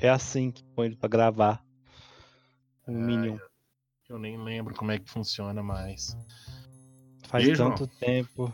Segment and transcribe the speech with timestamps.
[0.00, 1.64] É assim que põe ele pra gravar.
[2.86, 3.38] O É, Minion.
[4.08, 6.16] Eu nem lembro como é que funciona mais.
[7.26, 8.52] Faz aí, tanto tempo.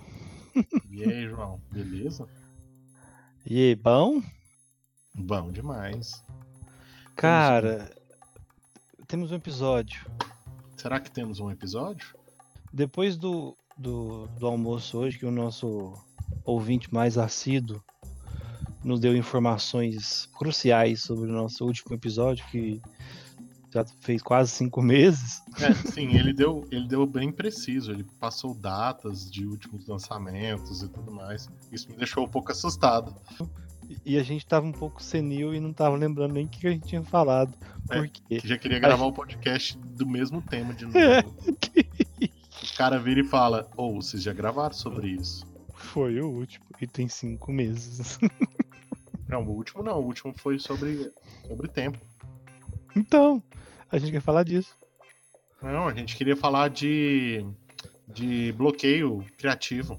[0.89, 1.61] E aí, João?
[1.73, 2.29] Beleza?
[3.45, 4.23] E aí, bom?
[5.13, 6.25] Bom demais.
[7.17, 7.91] Cara,
[9.09, 10.07] temos um episódio.
[10.77, 12.17] Será que temos um episódio?
[12.73, 15.93] Depois do, do, do almoço hoje, que o nosso
[16.45, 17.83] ouvinte mais assíduo
[18.85, 22.81] nos deu informações cruciais sobre o nosso último episódio, que
[23.75, 25.43] já fez quase cinco meses.
[25.61, 27.91] É, sim, ele deu, ele deu bem preciso.
[27.91, 31.49] Ele passou datas de últimos lançamentos e tudo mais.
[31.73, 33.17] Isso me deixou um pouco assustado.
[34.05, 36.71] E a gente tava um pouco senil e não tava lembrando nem o que a
[36.71, 37.53] gente tinha falado.
[37.91, 38.41] É, Por quê?
[38.41, 40.97] Que já queria gravar o podcast do mesmo tema de novo.
[41.03, 45.45] o cara vira e fala: Ou vocês já gravaram sobre isso?
[45.75, 46.65] Foi o último.
[46.81, 48.19] E tem cinco meses.
[49.29, 49.99] Não, o último não.
[50.01, 51.13] O último foi sobre,
[51.47, 51.99] sobre tempo.
[52.95, 53.43] então,
[53.91, 54.77] a gente quer falar disso.
[55.63, 57.45] Não, a gente queria falar de,
[58.07, 59.99] de bloqueio criativo.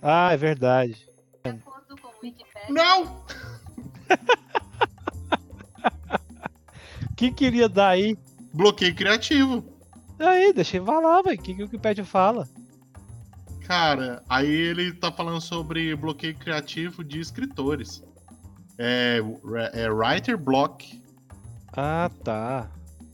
[0.00, 1.08] Ah, é verdade.
[1.44, 3.24] De acordo com o Wikipedia, Não!
[7.10, 8.16] O que queria dar aí?
[8.54, 9.64] Bloqueio criativo.
[10.18, 11.38] Aí, deixa ele falar, velho.
[11.38, 12.48] O que, que o Wikipedia fala?
[13.66, 18.02] Cara, aí ele tá falando sobre bloqueio criativo de escritores.
[18.82, 19.20] É,
[19.74, 21.02] é writer block.
[21.76, 22.70] Ah, tá.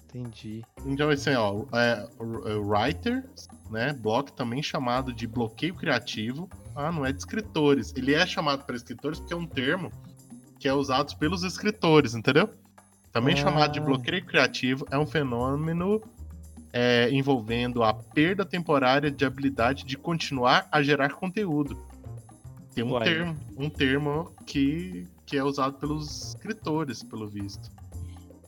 [0.09, 0.65] Entendi.
[0.85, 2.07] Então, assim, ó, é,
[2.47, 3.29] é writer,
[3.69, 3.93] né?
[3.93, 6.49] Block também chamado de bloqueio criativo.
[6.75, 7.93] Ah, não é de escritores.
[7.97, 9.91] Ele é chamado para escritores porque é um termo
[10.59, 12.49] que é usado pelos escritores, entendeu?
[13.13, 13.39] Também Ah.
[13.39, 16.01] chamado de bloqueio criativo, é um fenômeno
[16.73, 21.77] é, envolvendo a perda temporária de habilidade de continuar a gerar conteúdo.
[22.75, 23.05] Tem um Uai.
[23.05, 27.71] termo, um termo que, que é usado pelos escritores, pelo visto.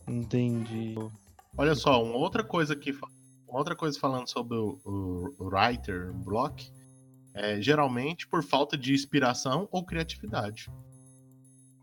[0.06, 0.94] Entendi.
[1.56, 2.96] Olha só, uma outra coisa que
[3.46, 6.70] outra coisa falando sobre o, o- o writer block
[7.34, 10.70] é geralmente por falta de inspiração ou criatividade.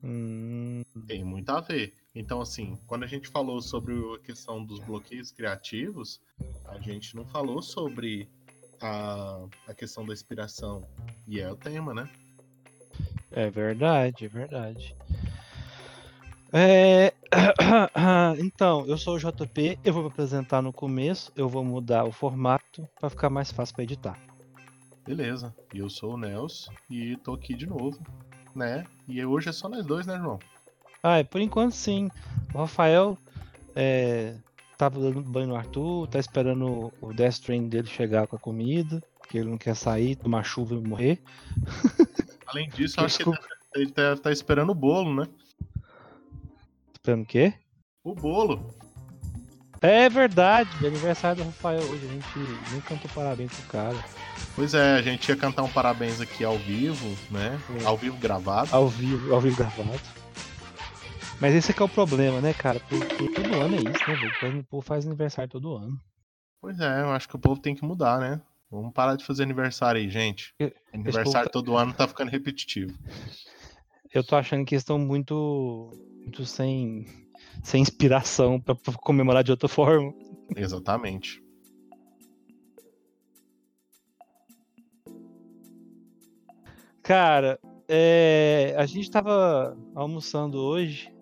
[0.03, 1.94] Hum, Tem muito a ver.
[2.13, 6.22] Então, assim, quando a gente falou sobre a questão dos bloqueios criativos,
[6.66, 8.29] a gente não falou sobre
[8.81, 10.88] a, a questão da inspiração.
[11.28, 12.07] E é o tema, né?
[13.31, 14.95] É verdade, é verdade.
[16.51, 17.13] É...
[18.39, 22.11] Então, eu sou o JP, eu vou me apresentar no começo, eu vou mudar o
[22.11, 24.17] formato pra ficar mais fácil pra editar.
[25.05, 25.53] Beleza.
[25.73, 27.99] E eu sou o Nels e tô aqui de novo,
[28.55, 28.85] né?
[29.07, 30.39] E hoje é só nós dois, né, João?
[31.03, 32.09] Ah, por enquanto sim.
[32.53, 33.17] O Rafael
[33.75, 34.35] é,
[34.77, 39.03] tava dando banho no Arthur, tá esperando o Death Train dele chegar com a comida,
[39.19, 41.21] porque ele não quer sair, tomar chuva e morrer.
[42.47, 43.47] Além disso, acho que Desculpa.
[43.75, 45.28] ele tá, tá esperando o bolo, né?
[46.94, 47.53] Esperando o quê?
[48.03, 48.73] O bolo.
[49.81, 53.97] É verdade, é aniversário do Rafael hoje, a gente nem cantou parabéns pro cara.
[54.55, 57.59] Pois é, a gente ia cantar um parabéns aqui ao vivo, né?
[57.81, 57.85] É.
[57.85, 58.69] Ao vivo gravado.
[58.73, 60.00] Ao vivo, ao vivo gravado.
[61.39, 62.79] Mas esse é que é o problema, né, cara?
[62.79, 64.59] Porque todo ano é isso, né, velho?
[64.61, 66.00] O povo faz aniversário todo ano.
[66.61, 68.41] Pois é, eu acho que o povo tem que mudar, né?
[68.69, 70.53] Vamos parar de fazer aniversário aí, gente.
[70.93, 72.93] Aniversário tá- todo ano tá ficando repetitivo.
[74.13, 77.05] Eu tô achando que eles estão muito, muito sem,
[77.61, 80.13] sem inspiração pra, pra comemorar de outra forma.
[80.55, 81.43] Exatamente.
[87.03, 91.13] Cara, é, a gente tava almoçando hoje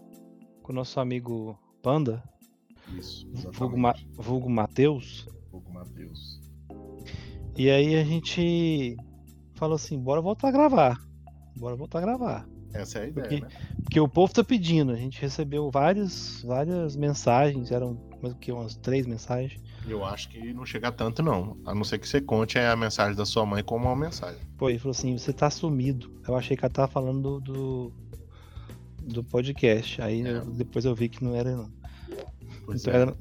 [0.61, 2.23] com o nosso amigo Panda,
[2.97, 4.07] Isso, vulgo, Ma, exatamente.
[4.17, 6.42] vulgo Matheus, Fogo Matheus.
[7.57, 8.95] E aí a gente
[9.55, 10.97] falou assim, bora voltar a gravar.
[11.55, 12.47] Bora voltar a gravar.
[12.73, 13.47] Essa é a ideia, Porque- né?
[13.83, 18.51] Porque o povo tá pedindo, a gente recebeu várias, várias mensagens, eram mais o que,
[18.51, 19.61] umas três mensagens.
[19.87, 21.57] Eu acho que não chega tanto, não.
[21.65, 24.39] A não ser que você conte a mensagem da sua mãe como uma mensagem.
[24.57, 26.11] Pô, ele falou assim, você tá sumido.
[26.27, 27.93] Eu achei que ela tava falando do, do,
[29.03, 30.01] do podcast.
[30.01, 30.37] Aí É.
[30.37, 31.69] eu- depois eu vi que não era não.
[32.65, 33.17] Pois Então, é, era-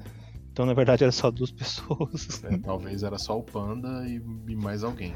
[0.52, 2.42] então, na verdade era só duas pessoas.
[2.42, 2.60] né?
[2.62, 5.14] Talvez era só o Panda e, e mais alguém.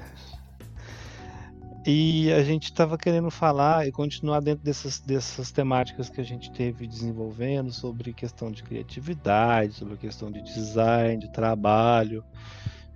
[1.86, 6.50] E a gente tava querendo falar e continuar dentro dessas, dessas temáticas que a gente
[6.50, 12.24] teve desenvolvendo sobre questão de criatividade, sobre questão de design, de trabalho,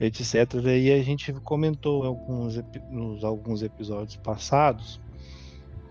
[0.00, 0.54] etc.
[0.76, 2.60] E a gente comentou em alguns,
[2.90, 5.00] nos alguns episódios passados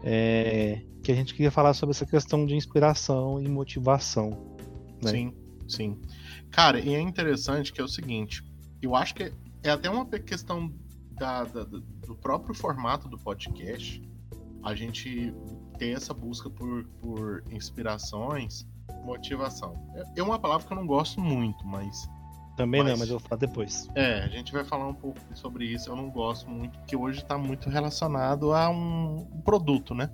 [0.03, 4.31] é, que a gente queria falar sobre essa questão de inspiração e motivação.
[5.01, 5.11] Né?
[5.11, 5.33] Sim,
[5.69, 5.97] sim.
[6.51, 8.43] Cara, e é interessante que é o seguinte,
[8.81, 9.31] eu acho que
[9.63, 10.73] é até uma questão
[11.11, 14.01] da- da- do do próprio formato do podcast,
[14.63, 15.31] a gente
[15.77, 18.65] ter essa busca por, por inspirações,
[19.03, 19.73] motivação.
[19.95, 22.09] É, é uma palavra que eu não gosto muito, mas
[22.57, 23.87] Também Mas- não, mas eu vou falar depois.
[23.95, 25.89] é, a gente vai falar um pouco sobre isso.
[25.89, 30.09] Eu não gosto muito, porque hoje está muito relacionado a um produto, né?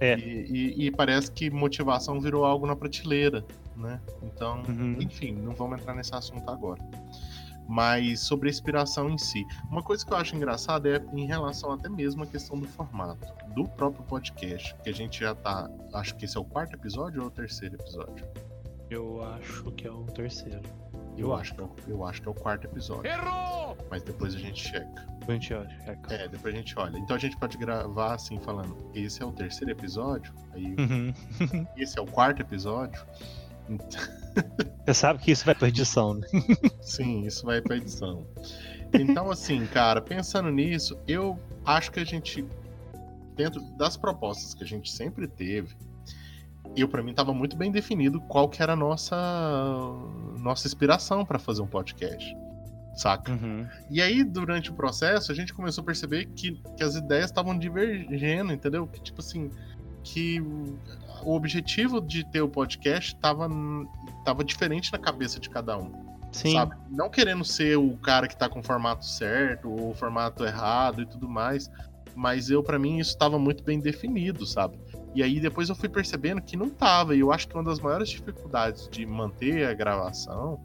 [0.00, 0.18] É.
[0.18, 0.46] E,
[0.80, 3.44] e- e parece que motivação virou algo na prateleira,
[3.78, 4.00] né?
[4.22, 4.96] Então, Uhum.
[5.00, 6.82] enfim, não vamos entrar nesse assunto agora.
[7.70, 9.44] Mas sobre a inspiração em si.
[9.70, 13.26] Uma coisa que eu acho engraçada é em relação até mesmo à questão do formato
[13.54, 15.68] do próprio podcast, que a gente já tá.
[15.92, 18.26] Acho que esse é o quarto episódio ou o terceiro episódio?
[18.88, 20.62] Eu acho que é o terceiro.
[21.18, 23.10] Eu acho que é o, eu acho que é o quarto episódio.
[23.10, 23.76] Errou!
[23.90, 25.06] Mas depois a gente checa.
[25.26, 25.78] A gente olha.
[26.08, 26.14] é.
[26.14, 26.96] É, depois a gente olha.
[26.96, 31.12] Então a gente pode gravar assim, falando: esse é o terceiro episódio, aí Uhum.
[31.76, 33.04] esse é o quarto episódio.
[34.86, 36.26] Você sabe que isso vai pra edição, né?
[36.80, 38.26] Sim, isso vai pra edição.
[38.92, 42.46] Então, assim, cara, pensando nisso, eu acho que a gente,
[43.36, 45.76] dentro das propostas que a gente sempre teve,
[46.76, 49.16] eu para mim tava muito bem definido qual que era a nossa
[50.38, 52.36] nossa inspiração para fazer um podcast.
[52.94, 53.30] Saca?
[53.30, 53.66] Uhum.
[53.90, 57.56] E aí, durante o processo, a gente começou a perceber que, que as ideias estavam
[57.56, 58.88] divergendo, entendeu?
[58.88, 59.50] Que, tipo assim,
[60.02, 60.42] que
[61.22, 63.48] o objetivo de ter o podcast tava,
[64.24, 65.92] tava diferente na cabeça de cada um,
[66.32, 66.52] Sim.
[66.52, 66.76] sabe?
[66.90, 71.02] Não querendo ser o cara que tá com o formato certo ou o formato errado
[71.02, 71.70] e tudo mais,
[72.14, 74.78] mas eu, para mim, isso tava muito bem definido, sabe?
[75.14, 77.80] E aí depois eu fui percebendo que não tava, e eu acho que uma das
[77.80, 80.60] maiores dificuldades de manter a gravação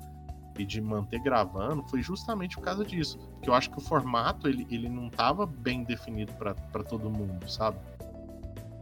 [0.57, 3.17] e de manter gravando foi justamente por causa disso.
[3.33, 7.49] Porque eu acho que o formato ele, ele não tava bem definido para todo mundo,
[7.49, 7.77] sabe?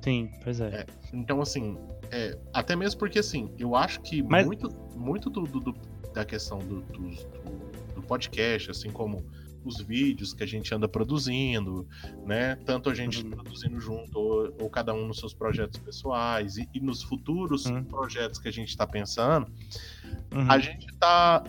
[0.02, 0.68] Sim, pois é.
[0.82, 0.86] É.
[1.14, 1.78] Então, assim,
[2.12, 5.76] é, até mesmo porque, assim, eu acho que Mas- muito, muito do, do-
[6.14, 7.10] da questão do, do-
[7.96, 9.24] do podcast, assim como
[9.64, 11.88] os vídeos que a gente anda produzindo,
[12.26, 12.56] né?
[12.66, 13.30] Tanto a gente Uhum.
[13.30, 17.84] produzindo junto, ou, ou cada um nos seus projetos pessoais, e, e nos futuros Uhum.
[17.84, 19.46] projetos que a gente está pensando,
[20.34, 20.50] Uhum.
[20.52, 21.44] a gente tá.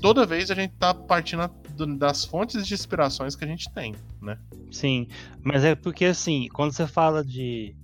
[0.00, 1.46] Toda vez a gente tá partindo
[1.76, 4.38] do- das fontes de inspirações que a gente tem, né?
[4.70, 5.06] Sim,
[5.42, 7.76] mas é porque assim, quando você fala de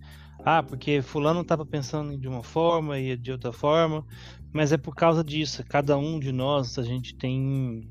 [0.45, 4.05] ah, porque fulano estava pensando de uma forma e de outra forma,
[4.53, 5.65] mas é por causa disso.
[5.69, 7.89] Cada um de nós, a gente tem,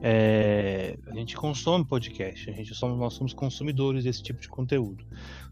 [0.00, 2.48] é, a gente consome podcast.
[2.50, 5.04] A gente somos, nós somos consumidores desse tipo de conteúdo.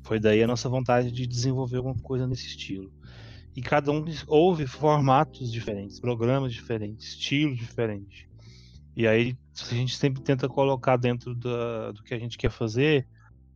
[0.03, 2.93] Foi daí a nossa vontade de desenvolver alguma coisa nesse estilo.
[3.57, 8.27] E cada um ouve formatos diferentes, programas diferentes, estilos diferentes.
[8.97, 9.37] E aí
[9.71, 13.07] a gente sempre tenta colocar dentro da- do que a gente quer fazer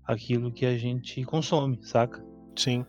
[0.04, 2.27] aquilo que a gente consome, saca?
[2.58, 2.84] Sim.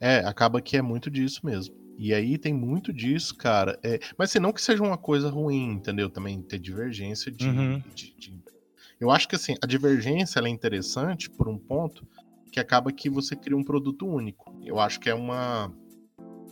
[0.00, 1.74] É, acaba que é muito disso mesmo.
[1.98, 3.78] E aí tem muito disso, cara.
[3.82, 6.08] É, mas assim, não que seja uma coisa ruim, entendeu?
[6.08, 7.82] Também ter divergência de, Uhum.
[7.94, 8.40] de- de-
[8.98, 12.06] Eu acho que assim, a divergência ela é interessante por um ponto
[12.52, 14.54] que acaba que você cria um produto único.
[14.64, 15.72] Eu acho que é uma,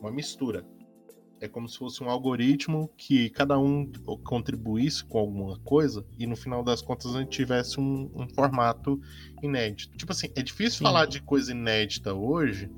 [0.01, 0.65] uma mistura.
[1.41, 3.91] É como se fosse um algoritmo que cada um
[4.25, 9.01] contribuísse com alguma coisa e no final das contas a gente tivesse um, um formato
[9.43, 9.97] inédito.
[9.97, 10.85] Tipo assim, é difícil Sim.
[10.85, 12.69] falar de coisa inédita hoje,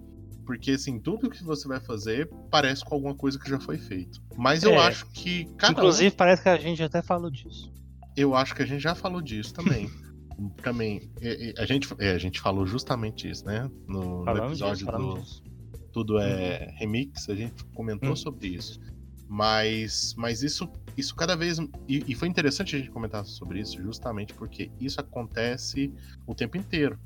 [0.45, 4.21] porque assim, tudo que você vai fazer parece com alguma coisa que já foi feito.
[4.37, 4.79] Mas eu É.
[4.79, 7.73] acho que cada um- Inclusive, parece que a gente até falou disso.
[8.17, 9.89] eu acho que a gente já falou disso também.
[10.63, 13.71] também, é, é, a gente, é, a gente falou justamente isso, né?
[13.87, 15.43] No, no episódio disso, do disso.
[15.93, 18.17] Tudo é Remix, a gente comentou Hum.
[18.17, 18.79] sobre isso.
[19.29, 21.59] Mas, mas isso, isso cada vez.
[21.89, 25.93] E, e foi interessante a gente comentar sobre isso, justamente porque isso acontece
[26.27, 26.99] o tempo inteiro.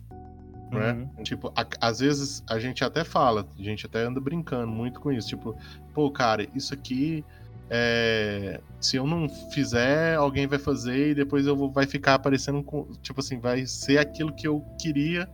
[0.73, 0.93] né?
[1.17, 1.23] Uhum.
[1.23, 5.13] Tipo, a- às vezes a gente até fala, a gente até anda brincando muito com
[5.13, 5.29] isso.
[5.29, 5.57] Tipo,
[5.93, 7.25] pô, cara, isso aqui.
[7.71, 12.63] é, se eu não fizer, alguém vai fazer e depois eu vou, vai ficar aparecendo
[12.63, 12.85] com.
[13.03, 15.29] Tipo assim, vai ser aquilo que eu queria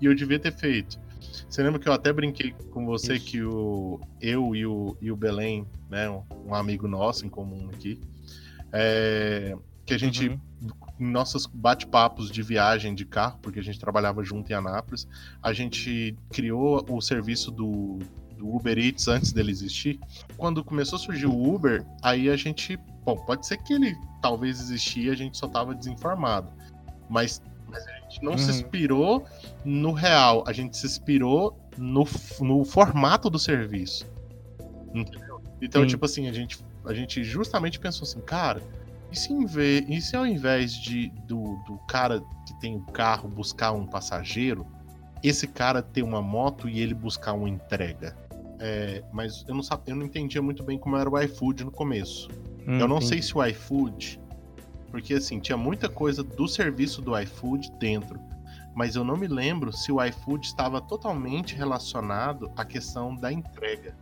[0.00, 0.98] e eu devia ter feito.
[1.48, 3.26] Você lembra que eu até brinquei com você Isso.
[3.26, 8.00] que o, eu e o, e o Belém, né, um, amigo nosso em comum aqui,
[8.72, 10.40] é, que a gente Uhum.
[10.98, 15.06] em nossos bate-papos de viagem de carro, porque a gente trabalhava junto em Anápolis,
[15.42, 17.98] a gente criou o serviço do,
[18.36, 20.00] do Uber Eats antes dele existir.
[20.36, 24.60] Quando começou a surgir o Uber, aí a gente, bom, pode ser que ele talvez
[24.60, 26.50] existia, a gente só estava desinformado,
[27.08, 27.42] mas,
[28.14, 28.56] gente não se Uhum.
[28.56, 29.24] inspirou
[29.64, 32.04] no real, a gente se inspirou no,
[32.40, 34.06] no formato do serviço.
[34.94, 35.40] Entendeu?
[35.60, 35.88] Então, Sim.
[35.88, 38.62] tipo assim, a gente, a gente justamente pensou assim, cara,
[39.10, 43.28] e se, vez, e se ao invés de, do, do cara que tem o carro
[43.28, 44.66] buscar um passageiro,
[45.22, 48.16] esse cara ter uma moto e ele buscar uma entrega?
[48.60, 51.70] É, mas eu não, sab- eu não entendia muito bem como era o iFood no
[51.72, 52.28] começo.
[52.66, 53.26] Hum, eu não sei entendi.
[53.26, 54.20] se o iFood.
[54.94, 58.20] Porque assim, tinha muita coisa do serviço do iFood dentro.
[58.76, 63.96] mas eu não me lembro se o iFood estava totalmente relacionado à questão da entrega.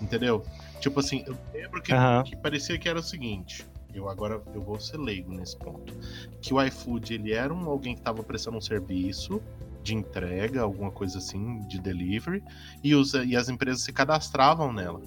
[0.00, 0.42] Entendeu?
[0.80, 2.22] Tipo assim, eu lembro que, Aham.
[2.22, 3.66] que parecia que era o seguinte.
[3.92, 5.94] Eu agora eu vou ser leigo nesse ponto.
[6.40, 9.42] Que o iFood ele era um, alguém que estava prestando um serviço
[9.82, 12.42] de entrega, alguma coisa assim, de delivery,
[12.82, 15.02] e, os, e as empresas se cadastravam nela.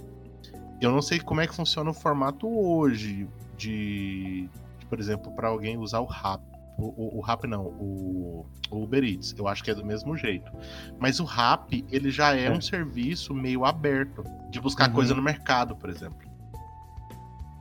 [0.79, 4.47] Eu não sei como é que funciona o formato hoje de,
[4.89, 6.41] por exemplo, para alguém usar o Rap.
[6.77, 9.33] O, o, o Rap não, o, o Uber Eats.
[9.37, 10.51] Eu acho que é do mesmo jeito.
[10.99, 12.51] Mas o Rap, ele já é, É.
[12.51, 14.93] um serviço meio aberto de buscar Uhum.
[14.95, 16.27] coisa no mercado, por exemplo.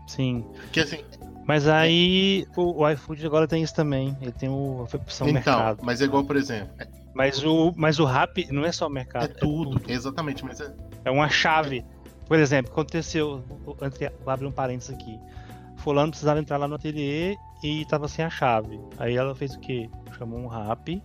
[0.06, 0.44] Sim.
[0.72, 0.98] Que assim,
[1.46, 4.16] Mas aí o, o iFood agora tem isso também.
[4.20, 5.78] Ele tem o, a opção então, mercado.
[5.82, 8.90] mas é igual, por exemplo, é, Mas o, mas o Rap não é só o
[8.90, 9.24] mercado.
[9.24, 11.84] é tudo, exatamente, mas é, É uma chave.
[12.26, 13.76] Por exemplo, aconteceu, vou
[14.26, 15.18] abrir um parênteses aqui.
[15.76, 18.80] Fulano precisava entrar lá no ateliê e tava sem a chave.
[18.98, 19.88] Aí ela fez o quê?
[20.18, 21.02] Chamou um rap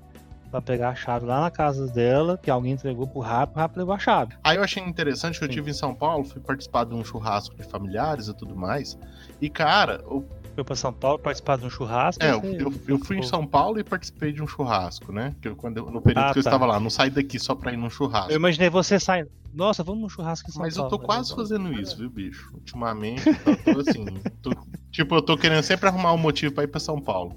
[0.50, 3.78] pra pegar a chave lá na casa dela, que alguém entregou pro rap, o rap
[3.78, 4.34] levou a chave.
[4.44, 5.54] Aí eu achei interessante que eu Sim.
[5.54, 8.98] tive em São Paulo, fui participar de um churrasco de familiares e tudo mais.
[9.40, 12.24] E, cara, o- Foi pra São Paulo participar de um churrasco.
[12.24, 15.34] é, eu, eu, eu fui em São Paulo e participei de um churrasco, né?
[15.42, 16.50] Que eu, quando eu- no período Ah, que eu tá.
[16.50, 18.32] estava lá, não saí daqui só pra ir num churrasco.
[18.32, 19.32] Eu imaginei você saindo.
[19.54, 20.98] Nossa, vamos num churrasco em São Mas eu Paulo.
[20.98, 21.50] tô quase Vamos.
[21.50, 22.50] fazendo isso, viu, bicho?
[22.54, 24.06] Ultimamente, eu tô assim.
[24.42, 24.52] tô-
[24.92, 27.36] tipo, eu tô querendo sempre arrumar um motivo pra ir pra São Paulo.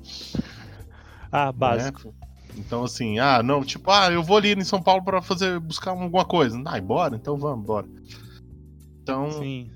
[1.30, 2.09] Ah, básico.
[2.09, 2.14] né?
[2.56, 5.90] Então, assim, ah, não, tipo, ah, eu vou ali em São Paulo pra fazer, buscar
[5.90, 6.61] alguma coisa.
[6.66, 7.16] Ah, bora?
[7.16, 7.87] Então vamos, bora.
[9.02, 9.71] Então, Sim.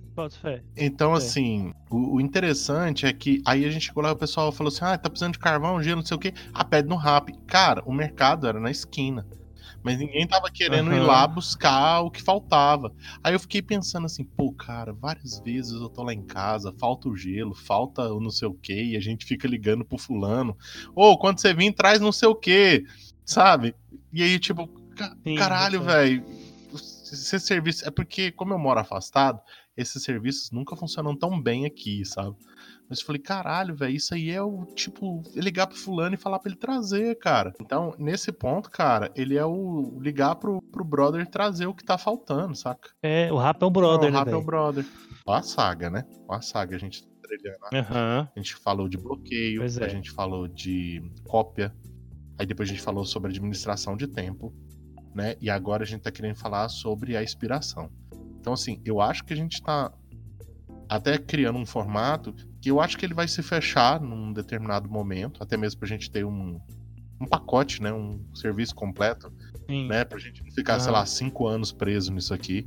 [0.76, 4.52] Então, assim, o, o interessante é que aí a gente chegou lá e o pessoal
[4.52, 6.32] falou assim: ah, tá precisando de carvão, gelo, não sei o quê.
[6.52, 7.32] Ah, pede no rap.
[7.46, 9.26] Cara, o mercado era na esquina.
[9.82, 11.06] Mas ninguém tava querendo ir Aham.
[11.06, 12.92] lá buscar o que faltava.
[13.22, 17.08] Aí eu fiquei pensando assim, pô, cara, várias vezes eu tô lá em casa, falta
[17.08, 20.56] o gelo, falta o não sei o quê, e a gente fica ligando pro fulano.
[20.94, 22.84] Ô, quando você vir, traz não sei o quê,
[23.24, 23.74] sabe?
[24.12, 24.68] E aí, tipo,
[25.24, 26.24] Sim, caralho, velho.
[26.74, 27.86] Esse serviço.
[27.86, 29.40] É porque, como eu moro afastado,
[29.78, 32.36] esses serviços nunca funcionam tão bem aqui, sabe?
[32.88, 36.40] Mas eu falei, caralho, velho, isso aí é o tipo, ligar pro fulano e falar
[36.40, 37.54] pra ele trazer, cara.
[37.60, 41.96] Então, nesse ponto, cara, ele é o ligar pro, pro brother trazer o que tá
[41.96, 42.90] faltando, saca?
[43.02, 44.84] É, o rap é um brother, Não, o né, rap é o brother.
[45.24, 46.04] Ó a saga, né?
[46.26, 47.58] Ó a saga, a gente tá trilhando.
[47.72, 48.28] Aham.
[48.34, 49.66] A gente falou de bloqueio, é.
[49.66, 51.72] a gente falou de cópia,
[52.36, 54.52] aí depois a gente falou sobre administração de tempo,
[55.14, 55.36] né?
[55.40, 57.90] E agora a gente tá querendo falar sobre a inspiração.
[58.48, 59.92] Então, assim, eu acho que a gente tá
[60.88, 65.42] até criando um formato que eu acho que ele vai se fechar num determinado momento,
[65.42, 66.58] até mesmo pra gente ter um,
[67.20, 67.92] um pacote, né?
[67.92, 69.30] Um serviço completo,
[69.68, 69.86] Sim.
[69.86, 70.02] né?
[70.02, 70.98] Pra gente não ficar, sei Aham.
[71.00, 72.66] lá, cinco anos preso nisso aqui.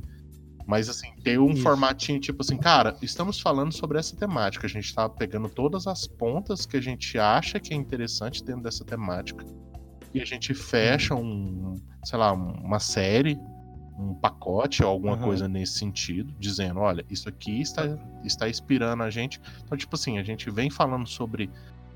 [0.68, 1.64] Mas assim, ter um Isso.
[1.64, 4.68] formatinho tipo assim, cara, estamos falando sobre essa temática.
[4.68, 8.62] A gente tá pegando todas as pontas que a gente acha que é interessante dentro
[8.62, 9.44] dessa temática.
[10.14, 11.74] E a gente fecha um,
[12.04, 13.36] sei lá, uma série,
[14.10, 15.22] um pacote ou alguma Aham.
[15.24, 17.82] coisa nesse sentido, dizendo, olha, isso aqui está,
[18.24, 19.40] está inspirando a gente.
[19.64, 21.50] Então, tipo assim, a gente vem falando sobre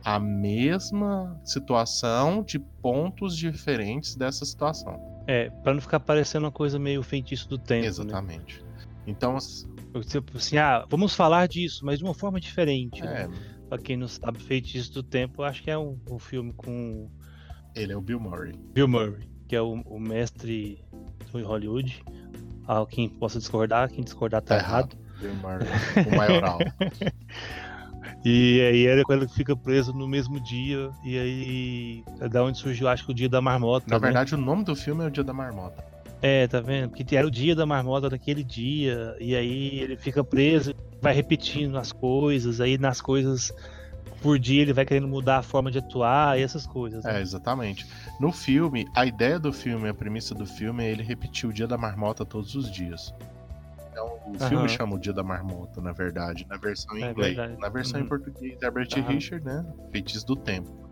[0.04, 4.98] a mesma situação de pontos diferentes dessa situação.
[5.26, 7.88] É, pra não ficar parecendo uma coisa meio feitiço do tempo, né?
[7.88, 8.64] Exatamente.
[9.06, 9.66] Então, s-
[10.08, 13.02] Tipo assim, ah, vamos falar disso, mas de uma forma diferente.
[13.02, 13.22] né?
[13.22, 17.10] é, Pra quem não sabe, Feitiço do Tempo, acho que é um, um filme com
[17.74, 18.52] ele é o Bill Murray.
[18.74, 20.82] Bill Murray, que é o, o mestre
[21.32, 22.02] do Hollywood.
[22.66, 24.96] Ah, quem possa discordar, quem discordar tá, Tá errado.
[25.22, 25.66] Murray,
[26.06, 26.58] o maioral.
[28.28, 32.88] E aí ele quando fica preso no mesmo dia, e aí é da onde surgiu,
[32.88, 33.86] acho que o dia da marmota.
[33.88, 34.00] Na né?
[34.00, 35.84] verdade, o nome do filme é O Dia da Marmota.
[36.20, 36.88] É, tá vendo?
[36.88, 41.78] Porque era o dia da marmota daquele dia, e aí ele fica preso, vai repetindo
[41.78, 43.52] as coisas, aí nas coisas
[44.22, 47.04] por dia ele vai querendo mudar a forma de atuar e essas coisas.
[47.04, 47.18] né?
[47.18, 47.86] É, exatamente.
[48.20, 51.66] No filme, a ideia do filme, a premissa do filme é ele repetir o Dia
[51.66, 53.12] da Marmota todos os dias.
[53.92, 57.36] Então, o filme chama o Dia da Marmota, na verdade, na versão em É inglês.
[57.36, 57.60] verdade.
[57.60, 58.08] Na versão em Uhum.
[58.08, 59.08] português, Herbert Aham.
[59.12, 59.64] Richard, né?
[59.92, 60.85] Feitiço do Tempo.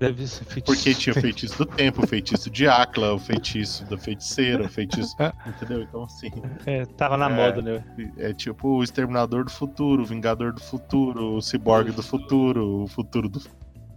[0.00, 0.64] Deve ser feitiço.
[0.64, 4.68] Porque tinha o feitiço do tempo, o feitiço de Acla, o feitiço da feiticeira, o
[4.68, 5.14] feitiço.
[5.46, 5.82] Entendeu?
[5.82, 6.30] Então, assim,
[6.66, 7.34] É, tava na É.
[7.36, 7.84] moda, né?
[8.16, 12.86] é tipo o Exterminador do Futuro, o Vingador do Futuro, o Ciborgue do Futuro, o
[12.88, 13.40] Futuro do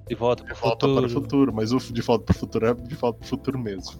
[0.07, 0.95] De volta pro De volta futuro.
[1.01, 3.29] para o futuro, mas o de volta para o futuro é de volta para o
[3.29, 3.99] futuro mesmo.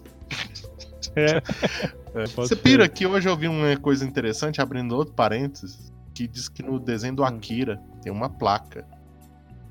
[1.16, 1.42] É.
[2.16, 2.28] É.
[2.28, 6.62] Você pira que hoje eu vi uma coisa interessante, abrindo outro parênteses, que diz que
[6.62, 7.26] no desenho do Hum.
[7.26, 8.86] Akira tem uma placa.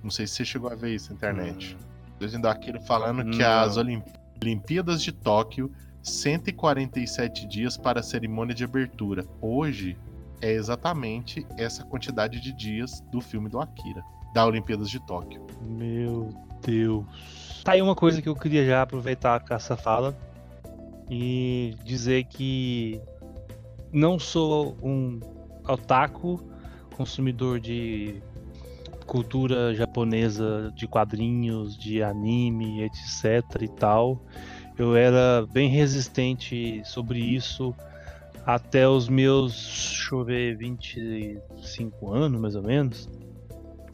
[0.02, 1.76] Não sei se você chegou a ver isso na internet.
[1.76, 1.91] O
[2.22, 3.38] desenho do Akira falando que.
[3.38, 3.46] Não.
[3.60, 4.02] as Olim-
[4.42, 5.70] Olimpíadas de Tóquio,
[6.02, 9.24] 147 dias para a cerimônia de abertura.
[9.40, 9.96] Hoje
[10.40, 14.02] é exatamente essa quantidade de dias do filme do Akira,
[14.34, 15.46] da Olimpíadas de Tóquio.
[15.62, 16.30] Meu
[16.64, 17.04] Deus.
[17.62, 20.16] Tá aí uma coisa que eu queria já aproveitar com essa fala
[21.08, 23.00] e dizer que
[23.92, 25.20] não sou um
[25.68, 26.42] otaku,
[26.96, 28.20] consumidor de
[29.12, 34.24] cultura japonesa, de quadrinhos, de anime, etc e tal.
[34.78, 37.74] Eu era bem resistente sobre isso
[38.46, 39.52] até os meus,
[39.90, 43.06] deixa eu ver, 25 anos mais ou menos.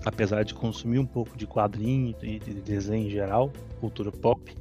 [0.04, 4.56] Apesar de consumir um pouco de quadrinho e de desenho em geral, cultura pop,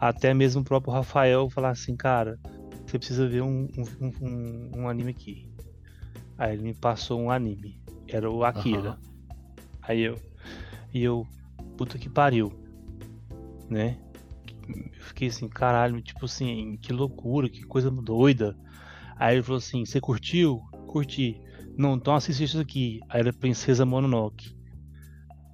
[0.00, 2.36] até mesmo o próprio Rafael falar assim, cara,
[2.84, 3.68] você precisa ver um,
[4.00, 5.48] um, um, um anime aqui.
[6.36, 8.98] Aí ele me passou um anime, era o Akira.
[9.00, 9.07] Uhum.
[9.88, 10.20] Aí eu,
[10.92, 11.26] e eu,
[11.78, 12.52] puta que pariu,
[13.70, 13.98] né?
[14.68, 18.54] Eu fiquei assim, caralho, tipo assim, que loucura, que coisa doida.
[19.16, 20.60] Aí ele falou assim: Você curtiu?
[20.86, 21.40] Curti.
[21.76, 23.00] Não, então assiste isso aqui.
[23.08, 24.54] Aí era Princesa Mononoke.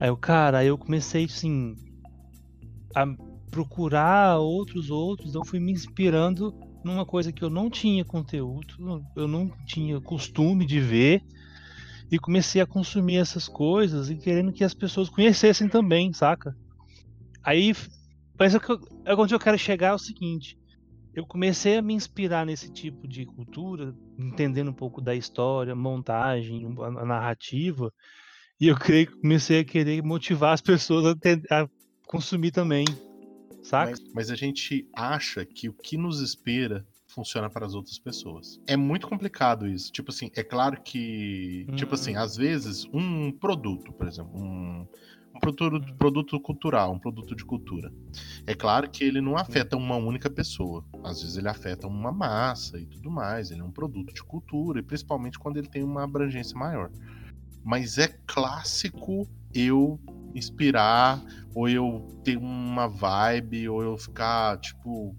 [0.01, 1.77] Aí eu, cara, aí eu comecei assim
[2.95, 3.07] a
[3.51, 9.29] procurar outros outros, então fui me inspirando numa coisa que eu não tinha conteúdo, eu
[9.29, 11.23] não tinha costume de ver
[12.15, 16.57] e comecei a consumir essas coisas e querendo que as pessoas conhecessem também, saca?
[17.43, 17.75] Aí
[18.39, 18.73] parece que
[19.19, 20.57] onde eu quero chegar é o seguinte,
[21.13, 26.65] eu comecei a me inspirar nesse tipo de cultura, entendendo um pouco da história, montagem,
[26.79, 27.93] a narrativa,
[28.61, 31.17] e eu creio que comecei a querer motivar as pessoas
[31.51, 31.69] a, a
[32.07, 32.85] consumir também,
[33.65, 33.91] saca?
[33.91, 38.61] Mas, mas, a gente acha que o que nos espera funciona para as outras pessoas.
[38.67, 39.93] É muito complicado isso.
[39.93, 41.77] Tipo assim, é claro que, hum.
[41.77, 42.21] tipo assim, hum.
[42.21, 44.87] às vezes um produto, por exemplo, um
[45.35, 47.93] um produto, produto cultural, um produto de cultura.
[48.47, 50.85] É claro que ele não afeta uma única pessoa.
[51.03, 53.51] Às vezes ele afeta uma massa e tudo mais.
[53.51, 56.91] Ele é um produto de cultura, e principalmente quando ele tem uma abrangência maior.
[57.65, 59.99] Mas é clássico eu
[60.35, 61.23] inspirar,
[61.55, 65.17] ou eu ter uma vibe, ou eu ficar, tipo,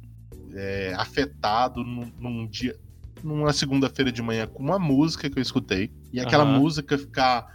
[0.56, 2.76] é, afetado num, num dia,
[3.24, 6.60] numa segunda-feira de manhã com uma música que eu escutei, e aquela uhum.
[6.60, 7.48] música ficar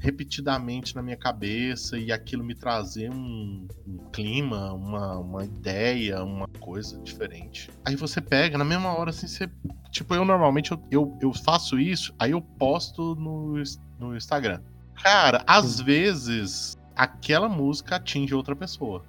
[0.00, 6.48] repetidamente na minha cabeça e aquilo me trazer um, um, clima, uma, uma ideia, uma
[6.58, 7.70] coisa diferente.
[7.84, 9.48] Aí você pega, na mesma hora, assim, você.
[9.90, 13.62] Tipo, eu normalmente eu, eu, eu faço isso, aí eu posto no,
[13.98, 14.60] no Instagram.
[15.02, 19.04] Cara, às vezes aquela música atinge outra pessoa.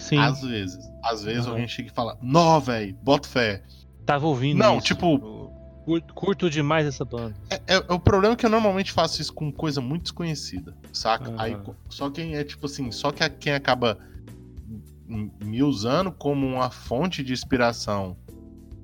[0.00, 0.18] Sim.
[0.18, 0.90] Às vezes.
[1.02, 1.52] Às vezes uhum.
[1.52, 3.62] alguém chega e fala, nó, velho, bota fé.
[4.04, 4.58] Tava ouvindo.
[4.58, 4.86] Não, isso.
[4.86, 5.50] tipo,
[5.84, 7.34] Curto, curto demais essa banda.
[7.48, 10.76] É, é, é, o problema é que eu normalmente faço isso com coisa muito desconhecida,
[10.92, 11.30] saca?
[11.30, 11.40] Uhum.
[11.40, 11.56] Aí,
[11.88, 13.98] só quem é tipo assim, só que quem acaba
[15.08, 18.16] me usando como uma fonte de inspiração,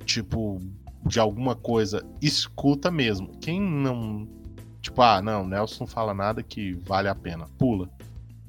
[0.04, 0.60] tipo,
[1.04, 3.38] de alguma coisa, escuta mesmo.
[3.38, 4.28] Quem não.
[4.80, 7.46] Tipo, ah, não, Nelson fala nada que vale a pena.
[7.58, 7.88] Pula.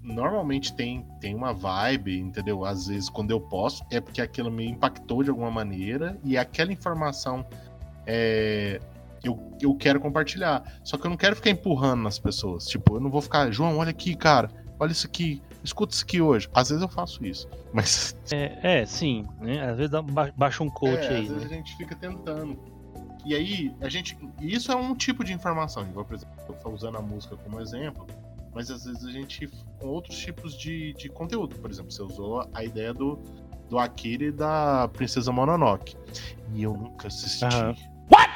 [0.07, 2.63] Normalmente tem, tem uma vibe, entendeu?
[2.63, 6.71] Às vezes, quando eu posso, é porque aquilo me impactou de alguma maneira e aquela
[6.71, 7.45] informação
[8.05, 8.79] é,
[9.21, 10.63] eu, eu quero compartilhar.
[10.81, 12.65] Só que eu não quero ficar empurrando nas pessoas.
[12.67, 16.21] Tipo, eu não vou ficar, João, olha aqui, cara, olha isso aqui, escuta isso aqui
[16.21, 16.47] hoje.
[16.53, 18.15] Às vezes eu faço isso, mas.
[18.31, 19.69] É, é sim, né?
[19.69, 21.23] Às vezes dá, baixa um coach é, aí.
[21.23, 21.33] Às né?
[21.35, 22.57] vezes a gente fica tentando.
[23.25, 24.17] E aí, a gente.
[24.39, 25.83] Isso é um tipo de informação.
[25.83, 28.07] Igual, por exemplo, eu tô usando a música como exemplo.
[28.57, 29.47] Mas às vezes a gente.
[29.79, 31.55] com outros tipos de, de conteúdo.
[31.57, 33.19] Por exemplo, você usou a ideia do,
[33.69, 35.95] do Akira e da Princesa Mononoke.
[36.55, 37.45] E eu nunca assisti.
[37.45, 37.75] Uhum.
[38.11, 38.31] What?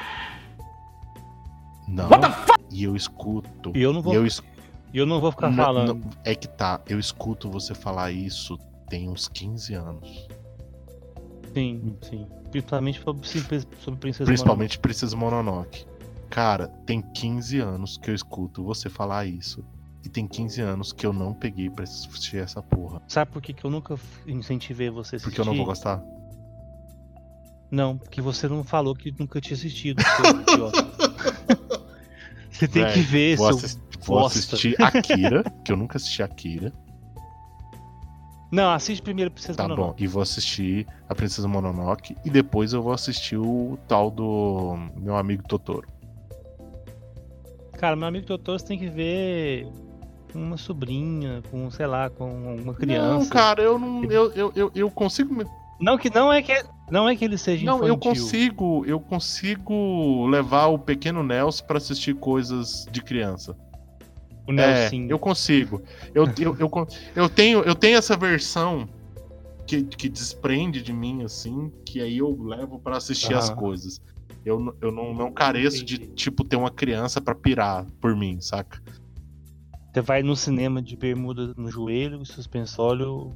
[1.87, 2.07] Não.
[2.07, 2.63] What the fuck?
[2.69, 3.71] E eu escuto.
[3.73, 4.13] E eu não vou.
[4.13, 4.43] Eu, es...
[4.93, 5.95] eu não vou ficar não, falando.
[5.95, 6.79] Não, é que tá.
[6.87, 10.27] Eu escuto você falar isso tem uns 15 anos.
[11.51, 12.27] Sim, sim.
[12.51, 13.27] Principalmente sobre,
[13.79, 14.79] sobre Princesa Principalmente Mononoke.
[14.79, 15.85] Princesa Mononoke.
[16.29, 19.65] Cara, tem 15 anos que eu escuto você falar isso.
[20.03, 23.01] E tem 15 anos que eu não peguei pra assistir essa porra.
[23.07, 25.29] Sabe por que, que eu nunca incentivei você a assistir?
[25.29, 26.03] Porque eu não vou gostar?
[27.69, 30.03] Não, porque você não falou que nunca tinha assistido.
[32.51, 36.73] você tem Véi, que ver, vou, assist, vou assistir Akira, que eu nunca assisti Akira.
[38.51, 39.91] Não, assiste primeiro Princesa tá Mononoke.
[39.91, 44.11] Tá bom, e vou assistir a Princesa Mononoke e depois eu vou assistir o tal
[44.11, 45.87] do meu amigo Totoro.
[47.77, 49.65] Cara, meu amigo Totoro você tem que ver
[50.33, 53.19] uma sobrinha, com, sei lá, com uma criança.
[53.19, 54.03] Não, cara, eu não.
[54.05, 55.43] Eu, eu, eu, eu consigo.
[55.79, 56.53] Não, que não é que
[56.91, 61.77] não é que ele seja Não, eu consigo, eu consigo levar o pequeno Nelson para
[61.77, 63.55] assistir coisas de criança.
[64.45, 64.95] O Nelson.
[64.95, 65.81] É, eu consigo.
[66.13, 68.89] Eu, eu, eu, eu, tenho, eu tenho essa versão
[69.65, 73.39] que, que desprende de mim, assim, que aí eu levo para assistir ah.
[73.39, 74.01] as coisas.
[74.43, 75.99] Eu, eu não, não careço Entendi.
[75.99, 78.81] de, tipo, ter uma criança para pirar por mim, saca?
[79.93, 83.35] Você vai no cinema de bermuda no joelho, suspensório,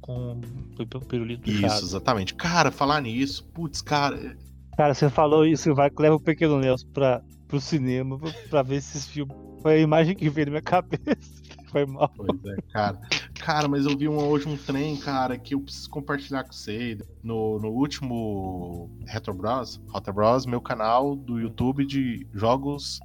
[0.00, 1.82] com o pirulito Isso, puxado.
[1.84, 2.34] exatamente.
[2.34, 4.36] Cara, falar nisso, putz, cara,
[4.76, 8.76] Cara, você falou isso, vai leva o Pequeno Nelson pra, pro cinema pra, pra ver
[8.76, 9.34] esses filmes.
[9.62, 11.42] Foi a imagem que veio na minha cabeça.
[11.70, 12.10] Foi mal.
[12.14, 13.00] Pois é, cara.
[13.34, 16.98] Cara, mas eu vi um- hoje um trem, cara, que eu preciso compartilhar com você.
[17.22, 23.00] No, no último Retro Bros, Retro Bros, meu canal do YouTube de jogos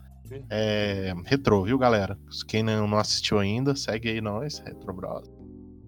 [0.50, 2.18] é, retrô, viu, galera?
[2.48, 5.30] Quem não, não assistiu ainda, segue aí nós, Retro Bros.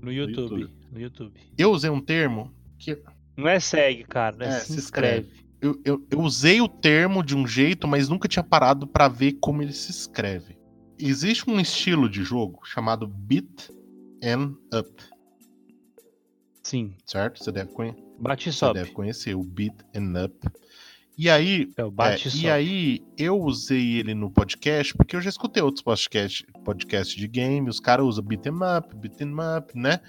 [0.01, 0.61] No YouTube.
[0.61, 0.73] YouTube.
[0.91, 1.39] No YouTube.
[1.57, 3.01] Eu usei um termo que
[3.37, 4.35] Não é segue, cara.
[4.45, 5.29] É, É, se se inscreve.
[5.61, 9.33] eu, eu, eu usei o termo de um jeito, mas nunca tinha parado pra ver
[9.41, 10.57] como ele se escreve.
[10.99, 13.69] Existe um estilo de jogo chamado Beat
[14.23, 14.89] and Up,
[16.61, 16.95] Sim.
[17.05, 17.43] certo?
[17.43, 18.79] Você deve, conhe Bate e você sobe.
[18.79, 20.47] deve conhecer o Beat and Up.
[21.17, 25.61] E aí, É é, e aí eu usei ele no podcast porque eu já escutei
[25.61, 29.99] outros podcasts podcast de game, os caras usam beat 'em up, beat 'em up, né?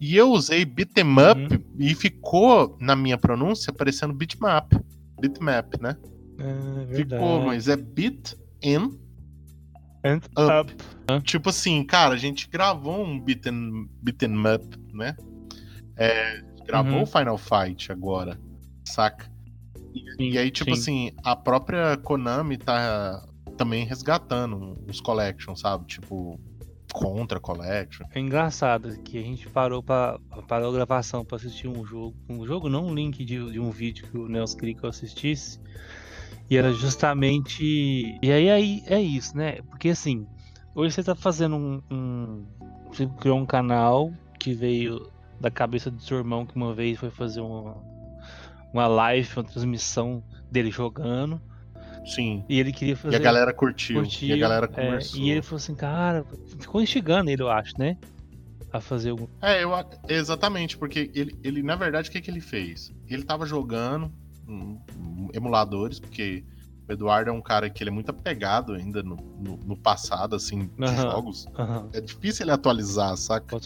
[0.00, 1.64] E eu usei beat 'em up Uhum.
[1.80, 4.72] e ficou na minha pronúncia parecendo bitmap,
[5.20, 5.96] bitmap, né?
[6.38, 6.96] Ah, verdade.
[6.96, 8.96] Ficou, mas é beat in
[10.04, 10.72] And up.
[11.08, 11.22] up.
[11.24, 15.16] Tipo assim, cara, a gente gravou um beat 'em beat up, né?
[15.96, 17.02] É, gravou Uhum.
[17.02, 18.38] o Final Fight agora,
[18.86, 19.31] saca?
[20.18, 20.80] E aí, tipo sim.
[20.80, 23.22] assim, a própria Konami tá
[23.56, 25.86] também resgatando os collections, sabe?
[25.86, 26.40] Tipo,
[26.92, 28.06] Contra Collection.
[28.14, 32.14] É engraçado que a gente parou pra, parou a gravação pra assistir um jogo.
[32.28, 34.90] Um jogo, não um link de, de um vídeo que o Nelson queria que eu
[34.90, 35.58] assistisse.
[36.50, 37.62] E era justamente.
[38.22, 39.62] E aí, aí é isso, né?
[39.70, 40.26] Porque assim,
[40.74, 41.82] hoje você tá fazendo um.
[41.90, 42.46] um-
[42.92, 47.10] Você criou um canal que veio da cabeça do seu irmão que uma vez foi
[47.10, 47.74] fazer uma,
[48.72, 51.40] uma live, uma transmissão dele jogando.
[52.06, 52.44] Sim.
[52.48, 53.14] E ele queria fazer.
[53.14, 53.96] E a galera curtiu.
[53.96, 55.20] curtiu, e a galera é, conversou.
[55.20, 56.24] e ele falou assim, cara,
[56.58, 57.96] ficou instigando ele, eu acho, né?
[58.72, 59.28] A fazer algum.
[59.40, 59.70] É, eu,
[60.08, 62.92] exatamente, porque ele, ele, na verdade, o que, que ele fez?
[63.08, 64.10] Ele tava jogando
[64.48, 66.42] hum, hum, emuladores, porque
[66.88, 70.34] o Eduardo é um cara que ele é muito apegado ainda no, no, no passado,
[70.34, 70.96] assim, de Aham.
[71.02, 71.46] jogos.
[71.56, 73.56] Aham, É difícil ele atualizar, saca?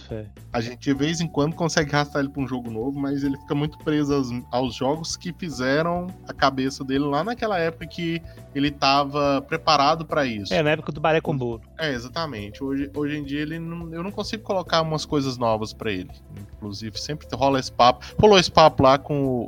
[0.52, 3.36] A gente de vez em quando consegue arrastar ele pra um jogo novo, mas ele
[3.38, 8.20] fica muito preso aos, aos jogos que fizeram a cabeça dele lá naquela época que
[8.54, 10.52] ele tava preparado pra isso.
[10.52, 11.62] É, na época do Baré com Bolo.
[11.78, 12.62] É, exatamente.
[12.62, 16.10] Hoje, hoje em dia ele não- eu não consigo colocar umas coisas novas pra ele.
[16.56, 18.04] Inclusive, sempre rola esse papo.
[18.20, 19.40] Rolou esse papo lá com o,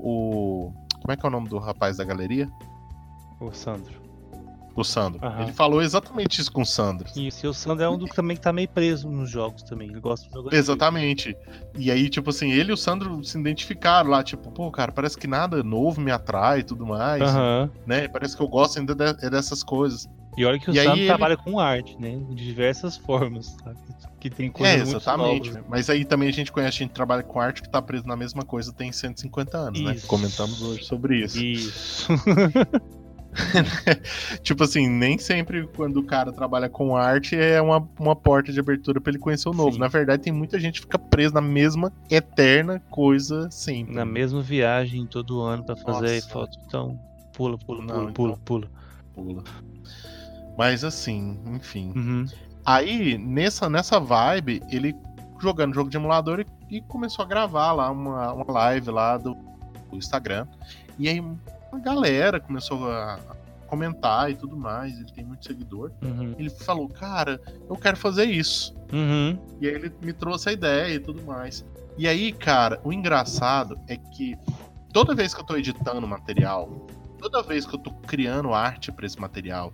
[0.68, 2.48] o- Como é que é o nome do rapaz da galeria?
[3.40, 4.08] O Sandro.
[4.74, 5.18] O Sandro.
[5.26, 5.42] Aham.
[5.42, 7.08] Ele falou exatamente isso com o Sandro.
[7.16, 9.62] Isso, e o Sandro é um do que também que tá meio preso nos jogos
[9.64, 9.88] também.
[9.90, 10.54] Ele gosta de jogar.
[10.56, 11.36] Exatamente.
[11.76, 15.18] E aí, tipo assim, ele e o Sandro se identificaram lá, tipo, pô, cara, parece
[15.18, 17.68] que nada novo me atrai e tudo mais, Aham.
[17.84, 18.06] né?
[18.06, 20.08] Parece que eu gosto ainda de- é dessas coisas.
[20.36, 22.16] E olha que o E Sandro ele- trabalha com arte, né?
[22.30, 23.76] De diversas formas, sabe?
[24.20, 25.50] Que tem coisas é, exatamente.
[25.50, 25.64] novas.
[25.68, 28.14] Mas aí também a gente conhece, a gente trabalha com arte que tá preso na
[28.16, 29.94] mesma coisa tem 150 anos, né?
[29.96, 30.06] Isso.
[30.06, 31.42] Comentamos hoje sobre isso.
[31.42, 32.08] Isso.
[34.42, 38.60] tipo assim, nem sempre quando o cara trabalha com arte é uma, uma porta de
[38.60, 39.72] abertura pra ele conhecer o novo.
[39.72, 39.78] Sim.
[39.78, 43.94] Na verdade, tem muita gente que fica presa na mesma eterna coisa sempre.
[43.94, 46.28] Na mesma viagem todo ano pra fazer Nossa.
[46.28, 46.58] foto.
[46.66, 46.98] Então,
[47.32, 48.12] pula, pula, Não, pula, então.
[48.12, 48.70] pula, pula.
[49.14, 49.44] Pula.
[50.56, 51.92] Mas assim, enfim.
[51.94, 52.26] Uhum.
[52.64, 54.94] Aí, nessa, nessa vibe, ele
[55.40, 59.34] jogando jogo de emulador e, e começou a gravar lá uma, uma live lá do,
[59.90, 60.46] do Instagram.
[60.98, 61.22] E aí
[61.70, 63.18] uma galera começou a
[63.66, 64.98] comentar e tudo mais.
[64.98, 65.92] Ele tem muito seguidor.
[66.02, 66.34] Uhum.
[66.38, 68.74] Ele falou, cara, eu quero fazer isso.
[68.92, 69.38] Uhum.
[69.60, 71.64] E aí ele me trouxe a ideia e tudo mais.
[71.96, 74.36] E aí, cara, o engraçado é que
[74.92, 76.86] toda vez que eu tô editando material,
[77.18, 79.72] toda vez que eu tô criando arte pra esse material,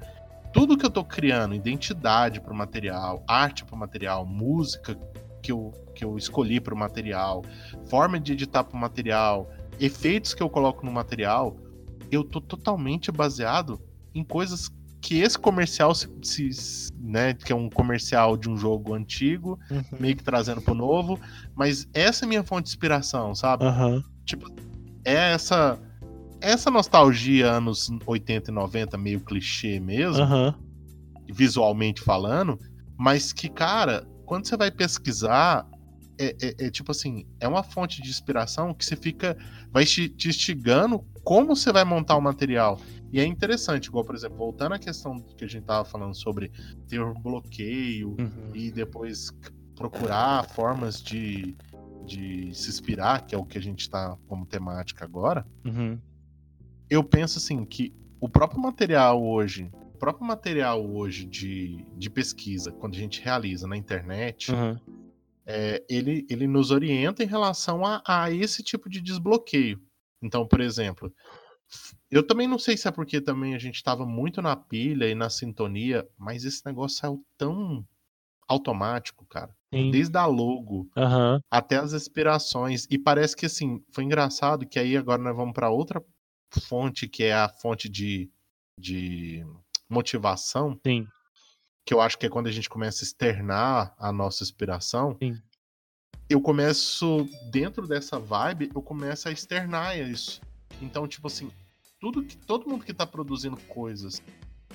[0.53, 4.97] tudo que eu tô criando, identidade pro material, arte pro material, música
[5.43, 7.45] que eu, que eu escolhi pro material,
[7.87, 11.57] forma de editar pro material, efeitos que eu coloco no material,
[12.15, 13.81] eu tô totalmente baseado
[14.15, 18.95] em coisas que esse comercial se, se- né, que é um comercial de um jogo
[18.95, 19.83] antigo, Uhum.
[20.01, 21.21] meio que trazendo pro novo,
[21.55, 23.65] mas essa é minha fonte de inspiração, sabe?
[23.67, 24.03] Aham.
[25.05, 25.79] É essa
[26.41, 30.55] essa nostalgia anos 80 e 90 meio clichê mesmo, Aham.
[31.31, 32.59] visualmente falando,
[32.99, 35.67] mas que, cara, quando você vai pesquisar,
[36.19, 39.37] é, é- é tipo assim, é uma fonte de inspiração que você fica,
[39.73, 42.79] vai te, te instigando como você vai montar o material.
[43.13, 46.51] E é interessante, igual, por exemplo, voltando à questão que a gente tava falando sobre
[46.89, 48.51] ter um bloqueio Uhum.
[48.55, 49.31] e depois
[49.77, 51.57] procurar formas de,
[52.07, 55.99] de se inspirar, que é o que a gente tá como temática agora Uhum.
[56.91, 62.71] eu penso assim que o próprio material hoje, o próprio material hoje de, de pesquisa,
[62.73, 64.77] quando a gente realiza na internet, Uhum.
[65.47, 69.81] é, ele, ele nos orienta em relação a, a esse tipo de desbloqueio.
[70.25, 71.13] Então, por exemplo,
[72.11, 75.15] eu também não sei se é porque também a gente estava muito na pilha e
[75.15, 77.87] na sintonia, mas esse negócio saiu tão
[78.49, 79.55] automático, cara.
[79.73, 79.91] Sim.
[79.91, 81.41] Desde a logo Aham.
[81.51, 82.87] até as inspirações.
[82.91, 86.03] E parece que assim, foi engraçado que aí agora nós vamos para outra
[86.63, 88.31] fonte, que é a fonte de,
[88.79, 89.45] de
[89.89, 91.07] motivação, Sim.
[91.85, 95.17] que eu acho que é quando a gente começa a externar a nossa inspiração.
[95.19, 95.35] Sim.
[96.35, 100.41] Eu começo, dentro dessa vibe, eu começo a externar isso.
[100.83, 101.49] Então, tipo assim,
[102.01, 104.21] tudo que todo mundo que tá produzindo coisas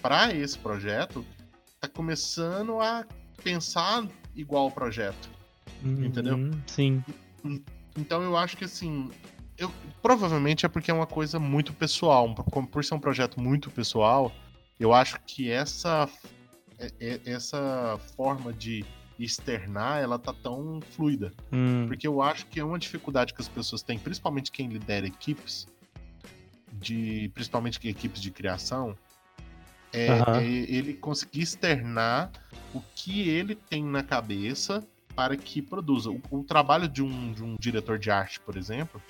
[0.02, 1.26] para esse projeto
[1.82, 3.06] tá começando a
[3.43, 5.30] pensar igual ao projeto.
[5.84, 6.38] Entendeu?
[6.38, 7.04] Uhum, Sim.
[7.98, 9.12] Então eu acho que assim,
[9.58, 9.69] eu
[10.02, 12.34] provavelmente é porque é uma coisa muito pessoal,
[12.72, 14.32] por ser um projeto muito pessoal,
[14.80, 16.08] eu acho que essa
[16.80, 18.86] é- é- essa forma de
[19.23, 23.49] externar, ela tá tão fluida, Hum, porque eu acho que é uma dificuldade que as
[23.49, 25.67] pessoas têm, principalmente quem lidera equipes,
[26.73, 28.95] de principalmente equipes de criação,
[29.91, 30.39] é, Aham.
[30.39, 32.32] é ele conseguir externar
[32.73, 36.10] o que ele tem na cabeça para que produza.
[36.10, 39.01] O, o trabalho de um, de um diretor de arte, por exemplo,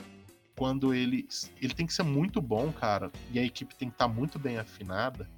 [0.55, 1.27] quando ele
[1.61, 4.57] ele tem que ser muito bom, cara, e a equipe tem que estar muito bem
[4.57, 5.29] afinada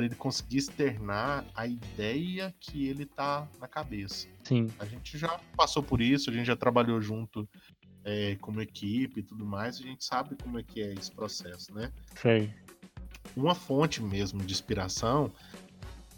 [0.00, 4.26] para ele conseguir externar a ideia que ele tá na cabeça.
[4.44, 4.66] sim.
[4.78, 7.46] A gente já passou por isso, a gente já trabalhou junto
[8.02, 11.74] é, como equipe e tudo mais, a gente sabe como é que é esse processo,
[11.74, 11.92] né?
[12.16, 12.50] Sei.
[13.36, 15.30] Uma fonte mesmo de inspiração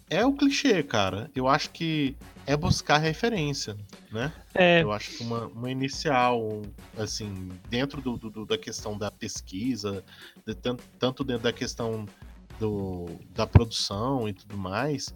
[0.08, 1.28] é o clichê, cara.
[1.34, 2.14] Eu acho que
[2.46, 3.76] é buscar referência,
[4.12, 4.32] né?
[4.54, 6.62] É, Eu acho que uma, uma inicial,
[6.96, 10.04] assim, dentro do, do- da questão da pesquisa,
[10.46, 12.06] de tan- tanto dentro da questão
[12.62, 15.12] do, da produção e tudo mais,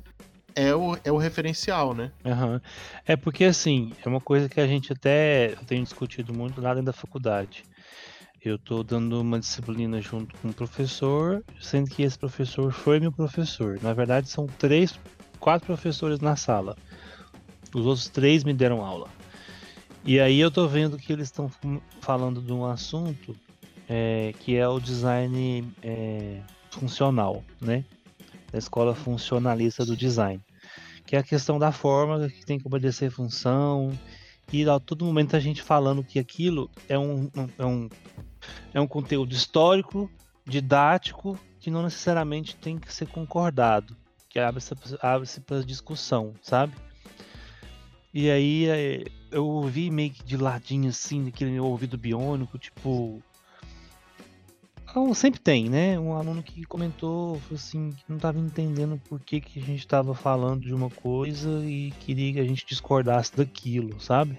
[0.55, 2.11] é o, é o referencial, né?
[2.25, 2.61] aham.
[3.07, 6.87] é porque assim, é uma coisa que a gente até tem discutido muito lá dentro
[6.87, 7.63] da faculdade.
[8.45, 13.13] Eu tô dando uma disciplina junto com um professor, sendo que esse professor foi meu
[13.13, 13.79] professor.
[13.83, 14.99] Na verdade, são três,
[15.41, 16.77] quatro professores na sala.
[17.75, 19.09] Os outros três me deram aula.
[20.05, 21.51] E aí eu tô vendo que eles estão
[22.01, 23.37] falando de um assunto
[23.89, 26.41] é, que é o design é,
[26.79, 27.85] funcional, né?
[28.53, 30.41] Da escola funcionalista do design.
[31.05, 33.93] Que é a questão da forma que tem que obedecer função.
[34.53, 37.89] E a todo momento a gente falando que aquilo é um, é um,
[38.75, 40.11] é um conteúdo histórico,
[40.47, 43.97] didático, que não necessariamente tem que ser concordado.
[44.29, 46.75] Que abre-se abre para discussão, sabe?
[48.13, 53.23] E aí é, eu ouvi meio que de ladinho assim, daquele meu ouvido biônico, tipo.
[54.97, 56.01] Então, sempre tem, né?
[56.01, 60.15] Um aluno que comentou assim, que não estava entendendo por que, que a gente estava
[60.15, 64.39] falando de uma coisa e queria que a gente discordasse daquilo, sabe?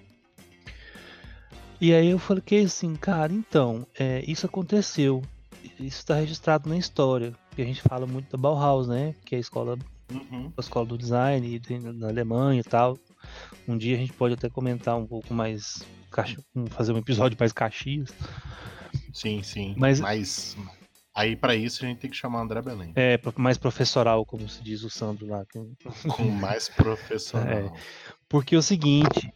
[1.80, 5.22] E aí eu falei que assim, cara, então, é, isso aconteceu.
[5.80, 7.36] Isso está registrado na história.
[7.50, 9.14] Porque a gente fala muito da Bauhaus, né?
[9.24, 9.78] Que é a escola
[10.12, 10.52] Uhum.
[10.58, 11.62] a escola do design
[11.94, 12.98] na Alemanha e tal.
[13.68, 15.84] Um dia a gente pode até comentar um pouco mais,
[16.72, 18.12] fazer um episódio mais Caxias.
[19.14, 19.74] Sim, sim.
[19.78, 20.56] Mas- Mas,
[21.14, 22.92] aí pra isso a gente tem que chamar André Belém.
[22.96, 25.44] É, mais professoral, como se diz o Sandro lá.
[25.52, 25.74] Com
[26.32, 27.48] mais profissional.
[27.48, 27.72] É.
[28.30, 29.32] Porque é o seguinte,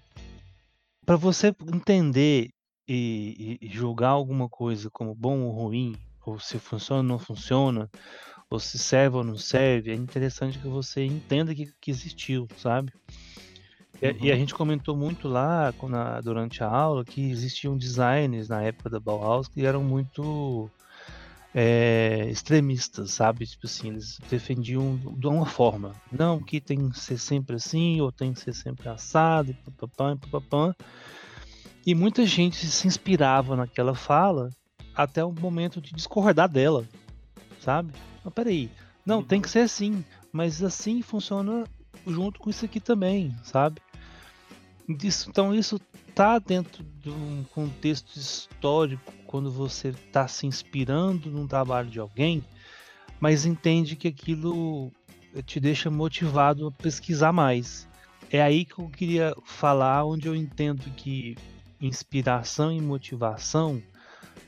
[1.05, 2.49] para você entender
[2.87, 7.19] e, e- e julgar alguma coisa como bom ou ruim, ou se funciona ou não
[7.19, 7.89] funciona,
[8.49, 12.91] ou se serve ou não serve, é interessante que você entenda que, que existiu, sabe?
[14.01, 14.39] E, a- e a Uhum.
[14.39, 18.99] gente comentou muito lá quando a- durante a aula que existiam designers na época da
[18.99, 20.69] Bauhaus que eram muito
[21.53, 23.45] é, extremistas, sabe?
[23.45, 25.93] Tipo assim, eles defendiam de uma forma.
[26.09, 30.13] Não, que tem que ser sempre assim, ou tem que ser sempre assado, e papapá,
[30.13, 30.73] e papapá.
[31.85, 34.49] E muita gente se inspirava naquela fala
[34.95, 36.85] até o momento de discordar dela,
[37.59, 37.91] sabe?
[38.23, 38.69] Mas peraí,
[39.05, 41.65] não, tem que ser assim, mas assim funciona
[42.07, 43.81] junto com isso aqui também, sabe?
[44.87, 45.79] Isso- então isso
[46.13, 52.43] tá dentro de um contexto histórico quando você está se inspirando num trabalho de alguém,
[53.19, 54.91] mas entende que aquilo
[55.45, 57.87] te deixa motivado a pesquisar mais.
[58.29, 61.37] É aí que eu queria falar onde eu entendo que
[61.79, 63.81] inspiração e motivação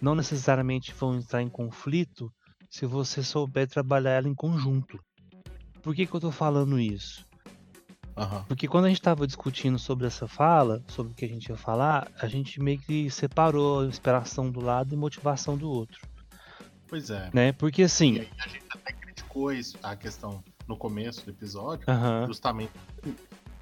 [0.01, 2.31] não necessariamente vão entrar em conflito
[2.69, 4.99] se você souber trabalhar ela em conjunto.
[5.81, 7.25] Por que, que eu tô falando isso?
[8.15, 8.45] Aham.
[8.47, 11.57] Porque quando a gente estava discutindo sobre essa fala, sobre o que a gente ia
[11.57, 15.99] falar, a gente meio que separou a inspiração do lado e motivação do outro,
[16.87, 17.29] Pois é.
[17.33, 17.51] né?
[17.53, 22.27] Porque assim, aí a gente até criticou isso, a questão no começo do episódio, aham,
[22.27, 22.71] justamente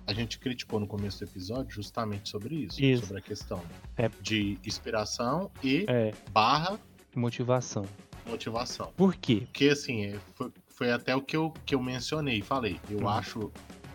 [0.06, 3.06] a gente criticou no começo do episódio justamente sobre isso, Isso.
[3.06, 3.64] sobre a questão
[3.96, 4.10] É.
[4.22, 6.78] de inspiração e É, barra
[7.16, 7.86] motivação.
[8.28, 8.92] motivação.
[8.98, 9.44] Por quê?
[9.46, 12.78] Porque assim, é, foi, foi até o que eu, que eu mencionei e falei.
[12.90, 13.08] Eu Uhum.
[13.10, 13.52] acho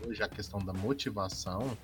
[0.06, 1.76] hoje a questão da motivação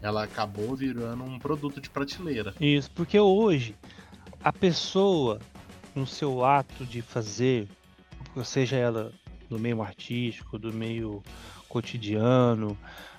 [0.00, 2.54] ela acabou virando um produto de prateleira.
[2.60, 3.76] Isso, porque hoje
[4.42, 5.40] a pessoa,
[5.94, 7.68] no seu ato de fazer,
[8.44, 9.12] seja ela
[9.48, 11.22] do meio artístico, do meio
[11.68, 12.76] cotidiano,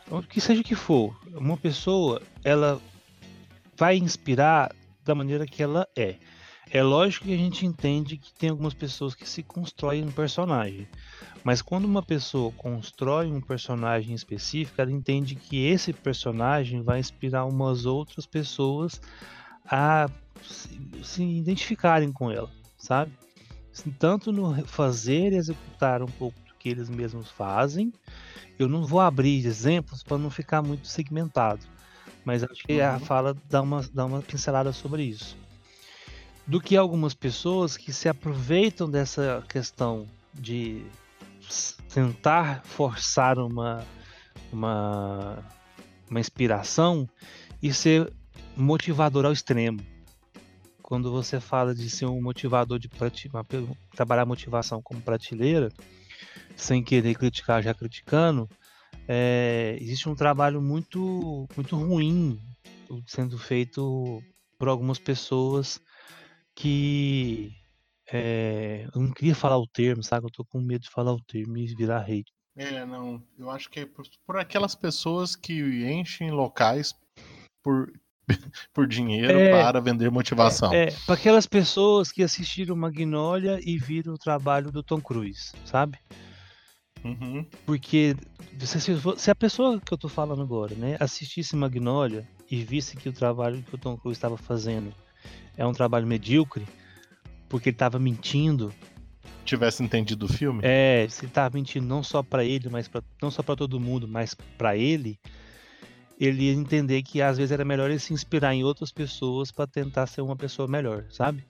[0.10, 2.82] o que seja que for, uma pessoa, ela
[3.78, 6.18] vai inspirar da maneira que ela é.
[6.74, 10.90] É lógico que a gente entende que tem algumas pessoas que se constroem um personagem.
[11.44, 17.46] Mas quando uma pessoa constrói um personagem específico, ela entende que esse personagem vai inspirar
[17.46, 19.00] umas outras pessoas
[19.66, 20.08] a
[20.42, 23.14] se, se identificarem com ela, sabe?
[24.00, 27.92] Tanto no fazer e executar um pouco do que eles mesmos fazem.
[28.60, 31.66] Eu não vou abrir exemplos para não ficar muito segmentado,
[32.26, 33.00] mas acho que a Uhum.
[33.00, 35.43] fala dá uma, dá uma pincelada sobre isso.
[36.46, 40.86] Do que algumas pessoas que se aproveitam dessa questão de
[41.94, 43.86] tentar forçar uma,
[44.52, 45.44] uma,
[46.10, 47.08] uma inspiração
[47.62, 48.12] e ser
[48.56, 49.80] motivador ao extremo.
[50.82, 52.90] Quando você fala de ser um motivador de
[53.96, 55.72] trabalhar motivação como prateleira,
[56.56, 58.50] sem querer criticar já criticando,
[59.08, 62.40] é, existe um trabalho muito muito ruim
[63.08, 64.22] sendo feito
[64.58, 65.82] por algumas pessoas
[66.56, 67.52] que
[68.12, 70.26] é, eu não queria falar o termo, sabe?
[70.28, 72.32] Eu tô com medo de falar o termo e virar hate.
[72.56, 75.60] É, não, eu acho que é por, por aquelas pessoas que
[75.92, 76.94] enchem locais
[77.64, 77.92] por,
[78.74, 79.50] por dinheiro É.
[79.50, 80.72] para vender motivação.
[80.74, 85.98] É, para aquelas pessoas que assistiram Magnolia e viram o trabalho do Tom Cruise, sabe?
[87.04, 87.44] Uhum.
[87.66, 88.16] Porque
[88.60, 92.96] se, se- se a pessoa que eu tô falando agora, né, assistisse Magnolia e visse
[92.96, 94.94] que o trabalho que o Tom Cruise estava fazendo
[95.58, 96.66] é um trabalho medíocre,
[97.50, 98.74] porque ele estava mentindo,
[99.46, 100.62] Tivesse entendido o filme?
[100.64, 104.08] é, se estava mentindo não só para ele, mas pra, não só para todo mundo,
[104.08, 105.20] mas para ele,
[106.20, 109.68] ele ia entender que às vezes era melhor ele se inspirar em outras pessoas para
[109.68, 111.44] tentar ser uma pessoa melhor, sabe?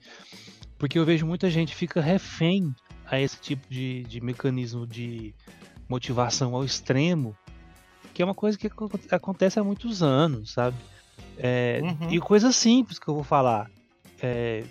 [0.76, 2.74] Porque eu vejo muita gente fica refém
[3.06, 5.32] a esse tipo de, de mecanismo de
[5.88, 7.36] motivação ao extremo,
[8.12, 10.76] que é uma coisa que acon- acontece há muitos anos, sabe?
[11.38, 12.10] É, Uhum.
[12.10, 13.70] E coisa simples que eu vou falar.
[14.22, 14.64] É,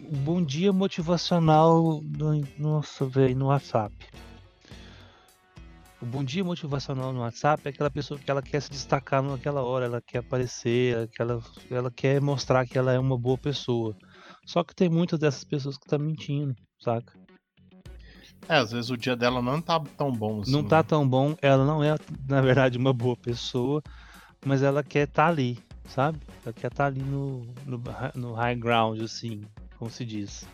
[0.00, 3.94] o bom dia motivacional no, nossa, véi, no WhatsApp.
[6.00, 9.62] O bom dia motivacional no WhatsApp é aquela pessoa que ela quer se destacar naquela
[9.62, 13.96] hora, ela quer aparecer, ela, ela quer mostrar que ela é uma boa pessoa.
[14.44, 17.12] Só que tem muitas dessas pessoas que estão mentindo, saca?
[18.48, 20.50] É, às vezes o dia dela não tá tão bom assim.
[20.50, 20.82] Não tá né?
[20.82, 21.96] tão bom, ela não é,
[22.28, 23.80] na verdade, uma boa pessoa,
[24.44, 26.18] mas ela quer estar ali, sabe?
[26.44, 27.82] Ela quer estar ali no, no,
[28.14, 29.42] no high ground, assim,
[29.78, 30.46] como se diz.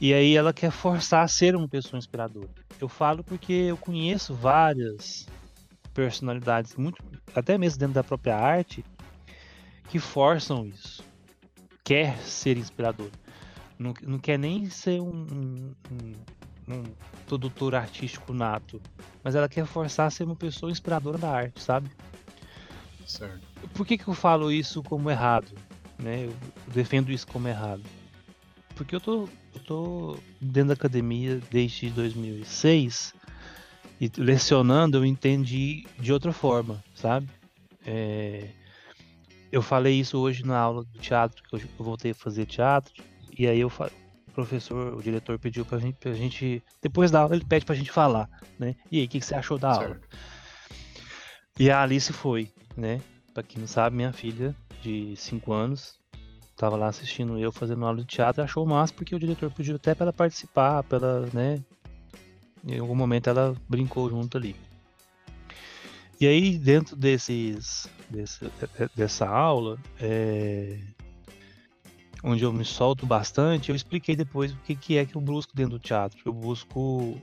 [0.00, 2.48] E aí ela quer forçar a ser uma pessoa inspiradora.
[2.80, 5.26] Eu falo porque eu conheço várias
[5.92, 7.02] personalidades, muito,
[7.34, 8.82] até mesmo dentro da própria arte,
[9.88, 11.04] que forçam isso.
[11.84, 13.10] Quer ser inspirador.
[13.78, 15.26] Não, não quer nem ser um-
[15.90, 16.14] um-
[16.68, 16.82] um
[17.26, 18.80] produtor artístico nato,
[19.22, 21.90] mas ela quer forçar a ser uma pessoa inspiradora da arte, sabe?
[23.06, 23.49] Certo.
[23.74, 25.52] Por que, que eu falo isso como errado?
[25.98, 26.24] Né?
[26.26, 26.34] Eu
[26.72, 27.82] defendo isso como errado.
[28.74, 33.12] Porque eu tô, eu tô dentro da academia desde 2006
[34.00, 37.28] e lecionando eu entendi de outra forma, sabe?
[37.84, 38.48] É,
[39.52, 42.94] eu falei isso hoje na aula do teatro, que eu voltei a fazer teatro,
[43.38, 43.90] e aí eu fa-
[44.28, 47.74] o professor, o diretor pediu pra gente, pra gente, depois da aula ele pede pra
[47.74, 48.74] gente falar, né?
[48.90, 49.88] E aí, o que, que você achou da aula?
[49.88, 50.08] certo.
[51.58, 53.00] E a Alice foi, né?
[53.32, 55.98] Pra quem não sabe, minha filha de 5 anos
[56.56, 59.76] tava lá assistindo eu fazendo aula de teatro e achou massa porque o diretor pediu
[59.76, 61.62] até pra ela participar, pra ela, né?
[62.66, 64.54] Em algum momento ela brincou junto ali.
[66.20, 70.78] E aí, dentro desses, desse, de- dessa aula, é,
[72.22, 75.56] onde eu me solto bastante, eu expliquei depois o que, que é que eu busco
[75.56, 76.18] dentro do teatro.
[76.26, 77.18] Eu busco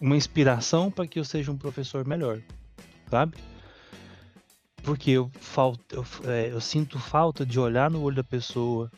[0.00, 2.40] uma inspiração para que eu seja um professor melhor,
[3.10, 3.36] sabe?
[4.82, 8.90] Porque eu, falta, eu, é, eu sinto falta de olhar no olho da pessoa,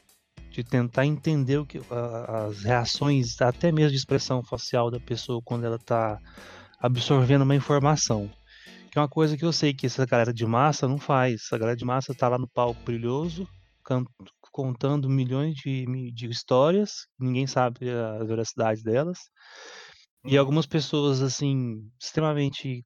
[0.50, 5.42] de tentar entender o que, a- as reações, até mesmo de expressão facial da pessoa
[5.44, 6.18] quando ela está
[6.80, 8.30] absorvendo uma informação.
[8.90, 11.42] Que é uma coisa que eu sei que essa galera de massa não faz.
[11.46, 13.46] Essa galera de massa tá lá no palco brilhoso,
[13.84, 14.04] can-
[14.52, 19.18] contando milhões de, de histórias, ninguém sabe a veracidade delas.
[20.24, 22.84] E algumas pessoas, assim, extremamente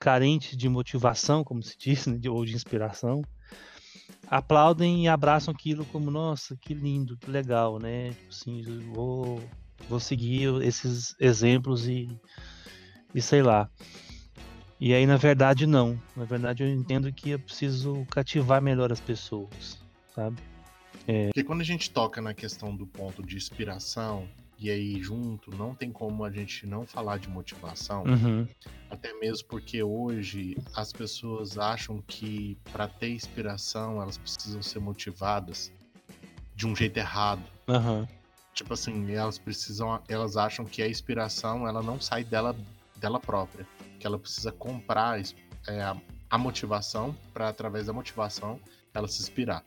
[0.00, 3.22] carentes de motivação, como se diz, né, ou de inspiração,
[4.26, 8.10] aplaudem e abraçam aquilo como, nossa, que lindo, que legal, né?
[8.10, 9.42] Tipo assim, vou,
[9.88, 12.08] vou seguir esses exemplos e,
[13.14, 13.68] e sei lá.
[14.80, 16.00] E aí, na verdade, não.
[16.16, 19.78] Na verdade, eu entendo que eu preciso cativar melhor as pessoas,
[20.14, 20.40] sabe?
[21.26, 24.26] Porque quando a gente toca na questão do ponto de inspiração,
[24.60, 28.46] e aí junto, não tem como a gente não falar de motivação, Uhum.
[28.90, 35.72] até mesmo porque hoje as pessoas acham que para ter inspiração elas precisam ser motivadas
[36.54, 37.42] de um jeito errado.
[37.68, 38.06] Aham.
[38.52, 42.54] Tipo assim, elas precisam, elas acham que a inspiração ela não sai dela,
[42.96, 43.66] dela própria,
[43.98, 45.18] que ela precisa comprar
[45.66, 45.96] é, a,
[46.28, 48.60] a motivação para através da motivação
[48.92, 49.64] ela se inspirar.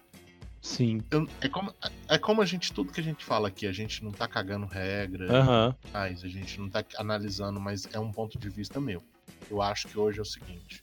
[0.63, 1.01] Sim.
[1.11, 1.73] Eu- é, como,
[2.07, 4.65] é como a gente, tudo que a gente fala aqui, a gente não tá cagando
[4.65, 5.75] regra, Aham.
[5.91, 9.03] mas a gente não tá analisando, mas é um ponto de vista meu.
[9.51, 10.81] Eu acho que hoje é o seguinte,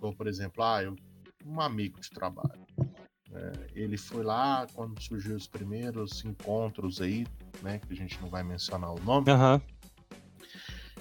[0.00, 0.96] como por exemplo, ah, eu,
[1.44, 2.64] um amigo de trabalho,
[3.34, 7.26] é, ele foi lá quando surgiu os primeiros encontros aí,
[7.60, 9.60] né, que a gente não vai mencionar o nome, Aham.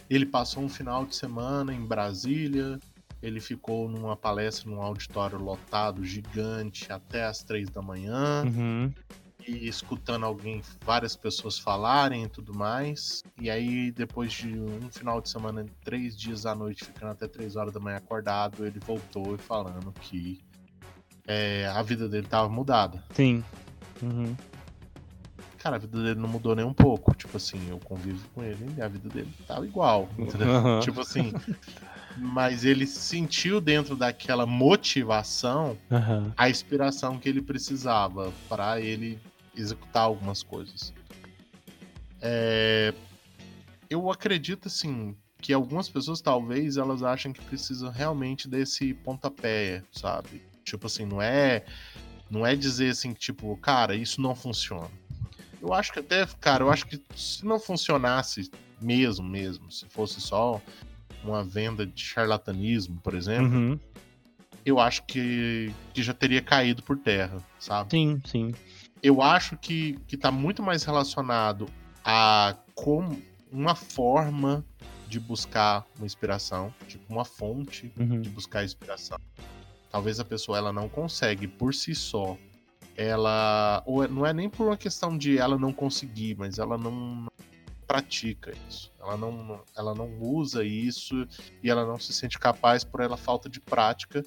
[0.10, 2.80] ele passou um final de semana em Brasília,
[3.28, 8.92] ele ficou numa palestra num auditório lotado, gigante, até as três da manhã, Uhum.
[9.48, 13.24] e escutando alguém, várias pessoas falarem e tudo mais.
[13.40, 17.56] E aí, depois de um final de semana, três dias à noite, ficando até três
[17.56, 20.40] horas da manhã acordado, ele voltou e falando que
[21.28, 23.04] é, a vida dele tava mudada.
[23.14, 23.44] Sim.
[24.02, 24.36] Uhum.
[25.58, 27.14] Cara, a vida dele não mudou nem um pouco.
[27.16, 30.08] Tipo assim, eu convivo com ele e a vida dele tava igual.
[30.18, 30.50] Entendeu?
[30.50, 30.80] Aham.
[30.82, 31.34] Tipo assim.
[32.20, 36.34] Mas ele sentiu dentro daquela motivação Aham.
[36.36, 39.20] a inspiração que ele precisava para ele
[39.56, 40.94] executar algumas coisas.
[42.22, 42.94] É,
[43.90, 50.42] Eu acredito assim que algumas pessoas talvez elas acham que precisam realmente desse pontapé, sabe?
[50.66, 51.64] Tipo assim, não é
[52.30, 54.90] não é dizer assim que tipo, cara, isso não funciona.
[55.62, 58.52] Eu acho que até, cara, eu acho que se não funcionasse
[58.82, 60.62] mesmo, mesmo, se fosse só
[61.30, 63.80] uma venda de charlatanismo, por exemplo, Uhum.
[64.66, 67.92] eu acho que, que já teria caído por terra, sabe?
[67.92, 68.54] Sim, sim.
[69.02, 71.68] Eu acho que, que tá muito mais relacionado
[72.04, 73.22] a como
[73.52, 74.66] uma forma
[75.08, 78.22] de buscar uma inspiração, tipo uma fonte Uhum.
[78.22, 79.18] de buscar inspiração.
[79.90, 82.38] Talvez a pessoa ela não consegue por si só.
[82.96, 86.78] Ela ou é- não é nem por uma questão de ela não conseguir, mas ela
[86.78, 87.28] não
[87.88, 88.92] pratica isso.
[89.00, 91.28] Ela não, ela não usa isso
[91.64, 94.24] e ela não se sente capaz por ela falta de prática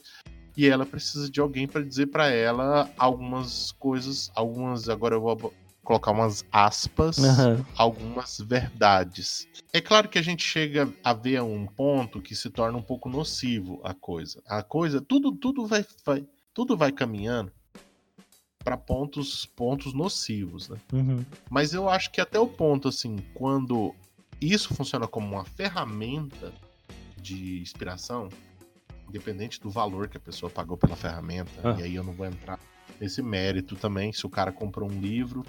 [0.57, 5.55] e ela precisa de alguém para dizer para ela algumas coisas, algumas agora eu vou
[5.85, 7.65] colocar umas aspas, Aham.
[7.77, 9.47] algumas verdades.
[9.73, 13.09] É claro que a gente chega a ver um ponto que se torna um pouco
[13.09, 14.43] nocivo a coisa.
[14.47, 17.53] A coisa, tudo tudo vai, vai tudo vai caminhando
[18.63, 20.77] para pontos pontos nocivos, né?
[20.93, 21.25] Uhum.
[21.49, 23.95] Mas eu acho que até o ponto, assim, quando
[24.41, 26.53] isso funciona como uma ferramenta
[27.21, 28.29] de inspiração,
[29.09, 31.77] independente do valor que a pessoa pagou pela ferramenta, Ah.
[31.79, 32.59] e aí eu não vou entrar
[33.01, 35.45] nesse mérito também, se o cara comprou um livro,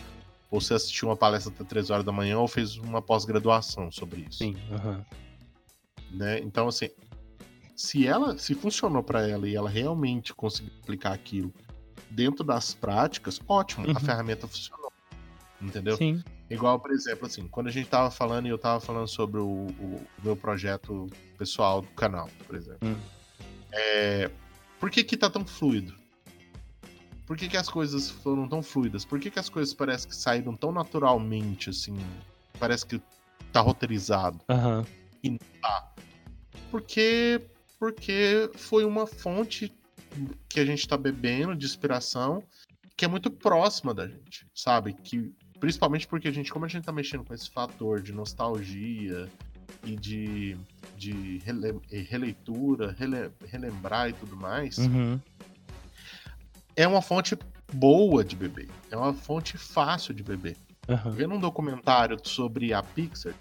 [0.50, 4.22] ou se assistiu uma palestra até 3 horas da manhã, ou fez uma pós-graduação sobre
[4.30, 4.40] isso.
[4.40, 4.56] Sim.
[4.72, 5.06] Aham.
[6.12, 6.40] Né?
[6.40, 6.90] Então, assim,
[7.76, 11.54] se ela se funcionou para ela e ela realmente conseguiu aplicar aquilo
[12.12, 13.94] dentro das práticas, ótimo, Uhum.
[13.96, 14.92] a ferramenta funcionou.
[15.62, 15.96] Entendeu?
[15.98, 16.24] Sim.
[16.50, 19.68] Igual, por exemplo, assim, quando a gente tava falando e eu tava falando sobre o,
[19.68, 21.08] o meu projeto
[21.38, 22.88] pessoal do canal, por exemplo.
[22.88, 22.98] Hum.
[23.72, 24.30] É,
[24.80, 25.94] por que que tá tão fluido?
[27.26, 29.06] Por que que as coisas foram tão fluidas?
[29.06, 31.98] Por que que as coisas parecem que saíram tão naturalmente, assim?
[32.60, 33.02] Parece que
[33.54, 34.40] tá roteirizado.
[34.50, 34.86] Aham.
[36.70, 37.42] Porque,
[37.80, 39.74] porque foi uma fonte
[40.50, 42.44] que a gente tá bebendo de inspiração
[42.98, 44.94] que é muito próxima da gente, sabe?
[44.94, 49.28] Que principalmente porque a gente, como a gente tá mexendo com esse fator de nostalgia
[49.84, 50.58] e de,
[50.98, 55.20] de rele- releitura, rele- relembrar e tudo mais, Uhum.
[56.76, 57.38] é uma fonte
[57.74, 58.70] boa de beber.
[58.90, 60.58] É uma fonte fácil de beber.
[60.90, 61.12] Aham.
[61.12, 63.34] Vendo um documentário sobre a Pixar,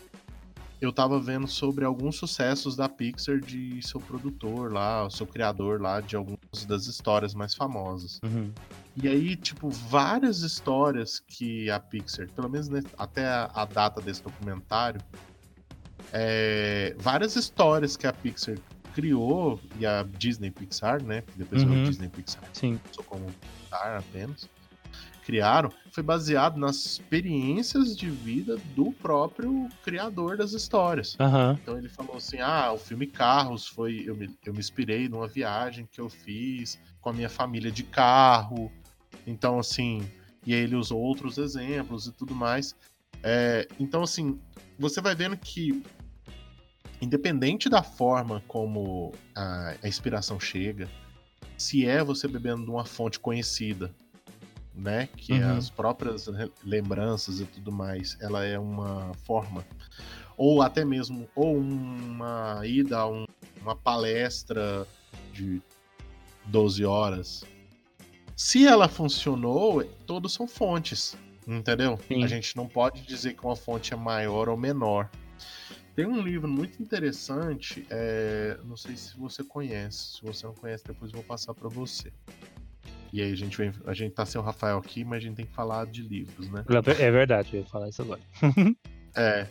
[0.81, 6.01] eu tava vendo sobre alguns sucessos da Pixar de seu produtor lá, seu criador lá,
[6.01, 8.19] de algumas das histórias mais famosas.
[8.25, 8.51] Uhum.
[8.97, 12.69] E aí, tipo, várias histórias que a Pixar, pelo menos
[12.99, 15.01] até a, a data desse documentário,
[16.13, 18.57] é, várias histórias que a Pixar
[18.95, 21.23] criou, e a Disney Pixar, né?
[21.37, 21.69] Depois Uhum.
[21.71, 22.81] virou Disney Pixar Sim.
[22.91, 24.49] só como Pixar apenas.
[25.21, 31.17] Criaram foi baseado nas experiências de vida do próprio criador das histórias.
[31.19, 31.59] Aham.
[31.63, 34.05] Então ele falou assim: ah, o filme Carros foi.
[34.07, 37.83] Eu me, eu me inspirei numa viagem que eu fiz com a minha família de
[37.83, 38.71] carro.
[39.27, 40.09] Então, assim,
[40.47, 42.75] e aí ele usou outros exemplos e tudo mais.
[43.23, 44.39] É, então, assim,
[44.79, 45.83] você vai vendo que,
[47.01, 50.89] independente da forma como a, a inspiração chega,
[51.57, 53.95] se é você bebendo de uma fonte conhecida,
[54.81, 55.59] né, que Uhum.
[55.59, 56.27] as próprias
[56.65, 59.65] lembranças e tudo mais, ela é uma forma,
[60.37, 63.27] ou até mesmo, ou uma ida a um-
[63.61, 64.87] uma palestra
[65.35, 65.61] de
[66.47, 67.45] 12 horas.
[68.35, 71.15] Se ela funcionou, todos são fontes,
[71.47, 71.99] entendeu?
[72.09, 72.25] Sim.
[72.25, 75.11] A gente não pode dizer que uma fonte é maior ou menor.
[75.95, 80.17] Tem um livro muito interessante, é, não sei se você conhece.
[80.17, 82.11] Se você não conhece, depois eu vou passar para você.
[83.13, 85.37] E aí a gente vem, a gente tá sem o Rafael aqui, mas a gente
[85.37, 86.65] tem que falar de livros, né?
[86.99, 88.21] É verdade, eu ia falar isso agora.
[89.17, 89.49] É,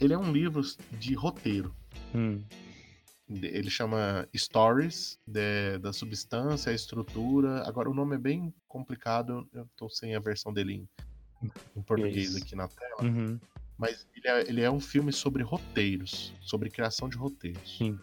[0.00, 1.74] ele é um livro de roteiro.
[2.14, 2.42] Hum.
[3.28, 7.62] Ele chama Stories de- da substância, a estrutura.
[7.68, 10.72] Agora o nome é bem complicado, eu tô sem a versão dele
[11.42, 13.02] em, em português aqui na tela.
[13.02, 13.38] Uhum.
[13.76, 17.76] Mas ele é, ele é um filme sobre roteiros, sobre criação de roteiros.
[17.76, 17.98] Sim.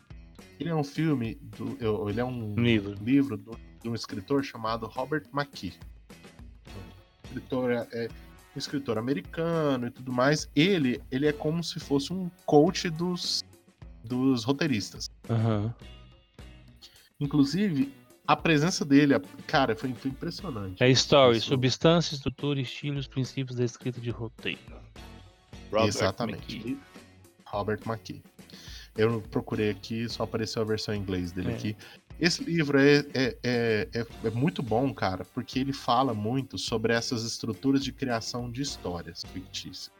[0.59, 2.93] Ele é um filme, do, ele é um Um livro.
[3.03, 5.73] livro do- de um escritor chamado Robert McKee.
[7.25, 8.09] Escritor é, é
[8.55, 10.49] um escritor americano e tudo mais.
[10.55, 13.43] Ele, ele é como se fosse um coach dos,
[14.03, 15.09] dos roteiristas.
[15.29, 15.73] Aham.
[17.19, 17.93] Inclusive,
[18.27, 19.13] a presença dele,
[19.47, 20.81] cara, foi, foi impressionante.
[20.83, 21.47] É story, Isso.
[21.47, 24.59] substância, estrutura, estilos, princípios da escrita de roteiro.
[25.71, 26.55] Robert Exatamente.
[26.57, 26.79] McKee.
[27.45, 28.21] Robert McKee.
[28.97, 31.55] Eu procurei aqui, só apareceu a versão em inglês dele É.
[31.55, 31.77] aqui.
[32.21, 36.93] Esse livro é, é, é, é, é muito bom, cara, porque ele fala muito sobre
[36.93, 39.91] essas estruturas de criação de histórias fictícias.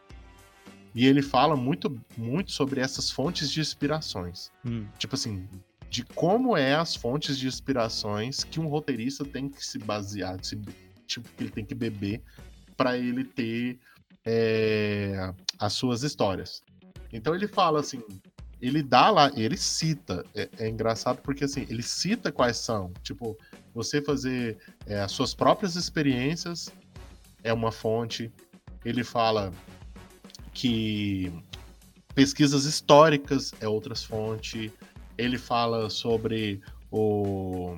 [0.94, 4.52] E ele fala muito, muito sobre essas fontes de inspirações.
[4.64, 4.86] Hum.
[5.00, 5.48] Tipo assim,
[5.90, 10.62] de como é as fontes de inspirações que um roteirista tem que se basear, se-
[11.08, 12.22] tipo, que ele tem que beber
[12.78, 13.80] para ele ter
[14.24, 16.62] é, as suas histórias.
[17.12, 18.02] Então ele fala assim,
[18.62, 23.36] ele dá lá, ele cita, é, é engraçado porque assim, ele cita quais são, tipo,
[23.74, 26.72] você fazer é, as suas próprias experiências
[27.44, 28.32] é uma fonte.
[28.86, 29.52] Ele fala
[30.54, 31.32] que
[32.14, 34.72] pesquisas históricas é outras fontes.
[35.18, 37.78] Ele fala sobre o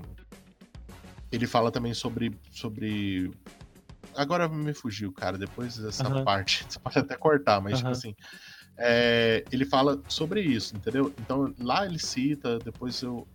[1.31, 3.31] ele fala também sobre sobre
[4.15, 6.23] agora me fugiu, cara, depois dessa Aham.
[6.23, 7.97] parte, você pode até cortar, mas tipo Aham.
[7.97, 8.15] assim,
[8.78, 11.13] é, ele fala sobre isso, entendeu?
[11.19, 13.28] Então lá ele cita, depois eu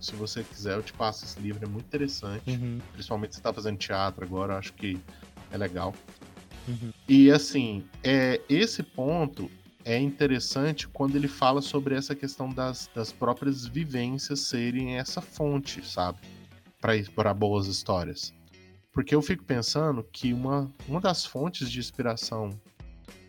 [0.00, 2.50] se você quiser eu te passo esse livro, é muito interessante.
[2.50, 2.80] Uhum.
[2.92, 4.98] Principalmente se você tá fazendo teatro agora, eu acho que
[5.50, 5.94] é legal.
[6.66, 6.92] Uhum.
[7.08, 9.50] E assim, é, esse ponto
[9.84, 15.86] é interessante quando ele fala sobre essa questão das, das próprias vivências serem essa fonte,
[15.86, 16.18] sabe?
[17.14, 18.32] Para boas histórias.
[18.92, 22.50] Porque eu fico pensando que uma, uma das fontes de inspiração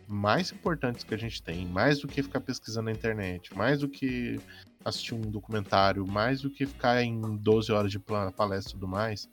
[0.08, 3.88] mais importantes que a gente tem, mais do que ficar pesquisando na internet, mais do
[3.88, 4.38] que
[4.84, 9.28] assistir um documentário, mais do que ficar em 12 horas de palestra e tudo mais,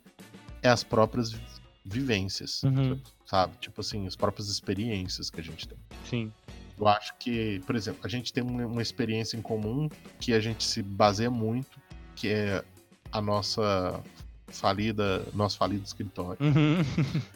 [0.62, 1.40] é as próprias vi-
[1.84, 2.98] vivências, Uhum.
[3.26, 3.54] sabe?
[3.60, 5.78] Tipo assim, as próprias experiências que a gente tem.
[6.08, 6.32] Sim.
[6.78, 10.40] Eu acho que, por exemplo, a gente tem uma uma experiência em comum que a
[10.40, 11.78] gente se baseia muito,
[12.16, 12.64] que é
[13.10, 14.02] a nossa
[14.48, 16.38] falida, nosso falido escritório.
[16.40, 16.82] Uhum.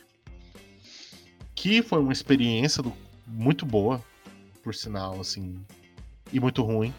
[1.55, 2.93] Que foi uma experiência do-
[3.27, 4.03] muito boa,
[4.63, 5.61] por sinal, assim,
[6.33, 6.93] e muito ruim.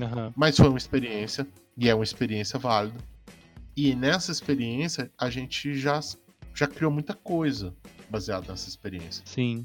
[0.00, 0.32] Aham.
[0.36, 1.46] Mas foi uma experiência,
[1.76, 2.98] e é uma experiência válida.
[3.76, 6.00] E nessa experiência, a gente já,
[6.54, 7.74] já criou muita coisa
[8.08, 9.22] baseada nessa experiência.
[9.24, 9.64] Sim.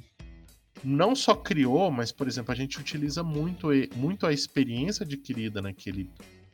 [0.84, 6.10] Não só criou, mas, por exemplo, a gente utiliza muito, muito a experiência adquirida naquele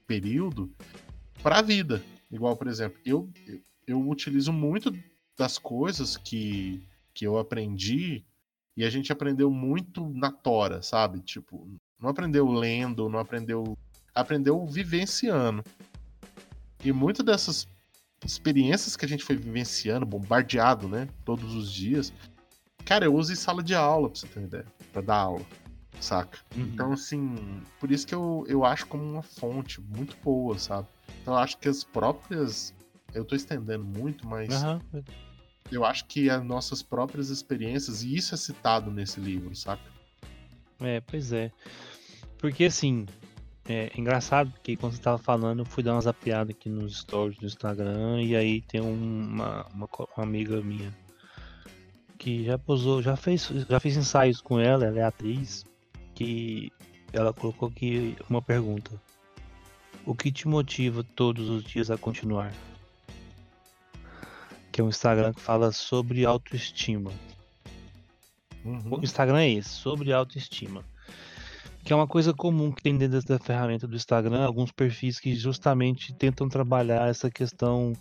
[0.07, 0.71] período
[1.43, 2.01] para a vida.
[2.31, 4.95] Igual, por exemplo, eu, eu, eu utilizo muito
[5.37, 6.81] das coisas que,
[7.13, 8.23] que eu aprendi
[8.75, 11.19] e a gente aprendeu muito na tora, sabe?
[11.19, 11.67] Tipo,
[11.99, 13.77] não aprendeu lendo, não aprendeu.
[14.13, 15.63] Aprendeu vivenciando.
[16.83, 17.67] E muitas dessas
[18.25, 21.07] experiências que a gente foi vivenciando, bombardeado, né?
[21.23, 22.11] Todos os dias.
[22.85, 24.65] Cara, eu uso em sala de aula, pra você ter uma ideia.
[24.91, 25.45] Pra dar aula.
[25.99, 26.39] Saca?
[26.55, 26.63] Uhum.
[26.63, 30.87] Então, assim, por isso que eu, eu acho como uma fonte muito boa, sabe?
[31.21, 32.73] Então, eu acho que as próprias.
[33.13, 34.81] Eu tô estendendo muito, mas Aham.
[35.71, 39.83] Eu acho que as nossas próprias experiências, e isso é citado nesse livro, saca?
[40.79, 41.51] É, pois é.
[42.37, 43.05] Porque assim,
[43.67, 47.37] é engraçado porque quando você tava falando, eu fui dar uma zapeada aqui nos stories
[47.37, 50.91] do Instagram e aí tem uma, uma, uma amiga minha
[52.17, 55.65] que já posou, já fez, já fiz ensaios com ela, ela é atriz,
[56.13, 56.71] que
[57.11, 58.91] ela colocou aqui uma pergunta.
[60.05, 62.53] O que te motiva todos os dias a continuar?
[64.71, 67.11] Que é um Instagram que fala sobre autoestima.
[68.63, 68.99] Uhum.
[68.99, 70.83] O Instagram é esse, sobre autoestima.
[71.83, 75.35] Que é uma coisa comum que tem dentro da ferramenta do Instagram, alguns perfis que
[75.35, 77.93] justamente tentam trabalhar essa questão,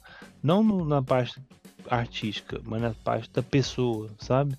[0.43, 1.41] não na parte
[1.89, 4.55] artística, mas na parte da pessoa, sabe?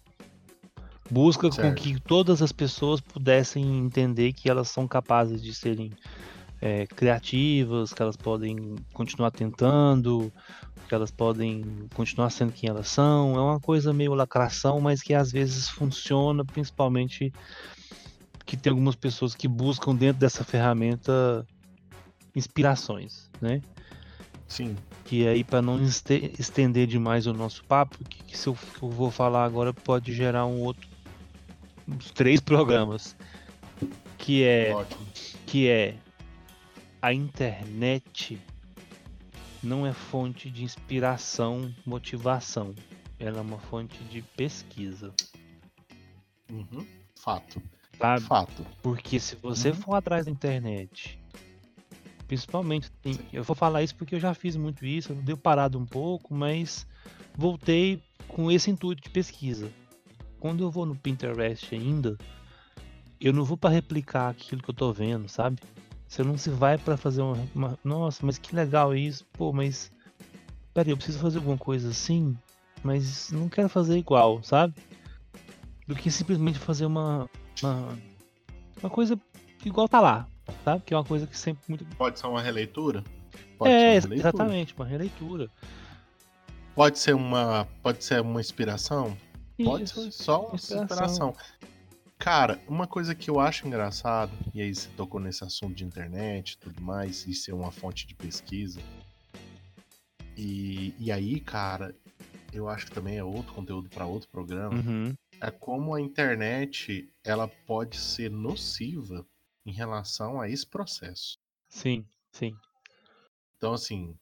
[1.09, 1.75] Busca com Certo.
[1.75, 5.91] que todas as pessoas pudessem entender que elas são capazes de serem
[6.61, 10.31] é, criativas, que elas podem continuar tentando,
[10.91, 13.33] que elas podem continuar sendo quem elas são.
[13.37, 17.31] É uma coisa meio lacração, mas que às vezes funciona, principalmente
[18.45, 21.47] que tem algumas pessoas que buscam dentro dessa ferramenta
[22.35, 23.61] inspirações, né?
[24.49, 24.75] Sim.
[25.05, 28.83] Que aí para não este- estender demais o nosso papo, que, que se eu, que
[28.83, 30.89] eu vou falar agora pode gerar um outro
[31.87, 33.15] uns três programas,
[34.17, 35.07] que é Ótimo.
[35.45, 35.95] que é
[37.01, 38.37] a internet
[39.63, 42.73] não é fonte de inspiração, motivação.
[43.19, 45.13] Ela é uma fonte de pesquisa,
[46.49, 46.85] Uhum.
[47.15, 47.61] Fato.
[47.97, 48.25] sabe?
[48.25, 48.65] Fato.
[48.81, 49.75] Porque se você Uhum.
[49.75, 51.17] for atrás da internet,
[52.27, 55.77] principalmente, tem- eu vou falar isso porque eu já fiz muito isso, eu dei parado
[55.77, 56.85] um pouco, mas
[57.37, 59.71] voltei com esse intuito de pesquisa.
[60.39, 62.17] Quando eu vou no Pinterest ainda,
[63.19, 65.61] eu não vou para replicar aquilo que eu tô vendo, sabe?
[66.11, 69.25] Você não se vai para fazer uma, uma- Nossa, mas que legal isso.
[69.31, 69.89] Pô, mas.
[70.73, 72.37] Peraí, eu preciso fazer alguma coisa assim,
[72.83, 74.73] mas não quero fazer igual, sabe?
[75.87, 77.29] Do que simplesmente fazer uma.
[77.63, 77.97] Uma,
[78.83, 79.17] uma coisa
[79.65, 80.27] igual tá lá,
[80.65, 80.83] sabe?
[80.85, 81.85] Que é uma coisa que sempre muito.
[81.95, 83.05] Pode ser uma releitura?
[83.57, 84.15] Pode é, ser uma releitura.
[84.17, 85.49] exatamente, uma releitura.
[86.75, 89.15] Pode ser uma, pode ser uma inspiração?
[89.63, 90.03] Pode Isso.
[90.03, 90.83] ser só uma inspiração.
[90.83, 91.35] inspiração.
[92.21, 96.51] Cara, uma coisa que eu acho engraçado, e aí você tocou nesse assunto de internet
[96.51, 98.79] e tudo mais, e ser uma fonte de pesquisa.
[100.37, 101.95] E, e aí, cara,
[102.53, 104.75] eu acho que também é outro conteúdo para outro programa.
[104.75, 105.15] Uhum.
[105.41, 109.25] É como a internet ela pode ser nociva
[109.65, 111.39] em relação a esse processo.
[111.69, 112.55] Sim, sim.
[113.57, 114.15] Então, assim,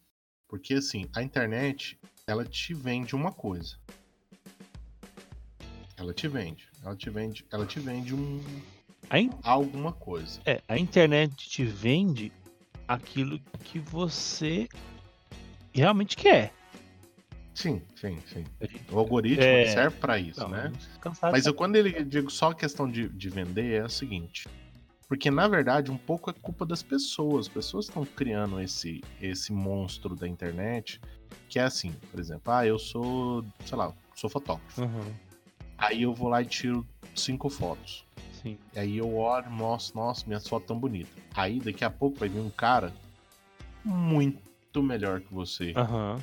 [0.47, 3.77] porque assim, a internet, ela te vende uma coisa.
[5.97, 6.68] Ela te vende.
[6.83, 8.41] Ela te vende, ela te vende um
[9.09, 10.39] A, in- alguma coisa.
[10.45, 12.31] é, a internet te vende
[12.87, 14.67] aquilo que você
[15.73, 16.53] realmente quer.
[17.53, 18.45] Sim, sim, sim.
[18.61, 19.65] A O algoritmo É.
[19.65, 20.71] serve pra isso, Não, né?
[21.21, 24.47] Mas eu, quando ele digo só questão de, de vender, é o seguinte.
[25.07, 27.47] Porque, na verdade, um pouco é culpa das pessoas.
[27.47, 31.01] As pessoas estão criando esse, esse monstro da internet,
[31.49, 34.81] que é assim, por exemplo, ah, eu sou, sei lá, sou fotógrafo.
[34.81, 35.13] Uhum,
[35.79, 38.05] Aí eu vou lá e tiro cinco fotos.
[38.41, 38.57] sim.
[38.75, 41.11] E aí eu olho, nossa, nossa, minhas fotos tão bonitas.
[41.33, 42.93] Aí daqui a pouco vai vir um cara
[43.83, 45.73] muito melhor que você.
[45.75, 46.21] Aham.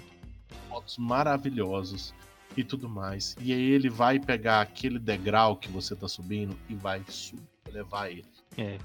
[0.68, 2.14] Fotos maravilhosas
[2.56, 3.34] e tudo mais.
[3.40, 7.42] E aí ele vai pegar aquele degrau que você tá subindo e vai subir,
[7.72, 8.24] levar ele.
[8.56, 8.78] É.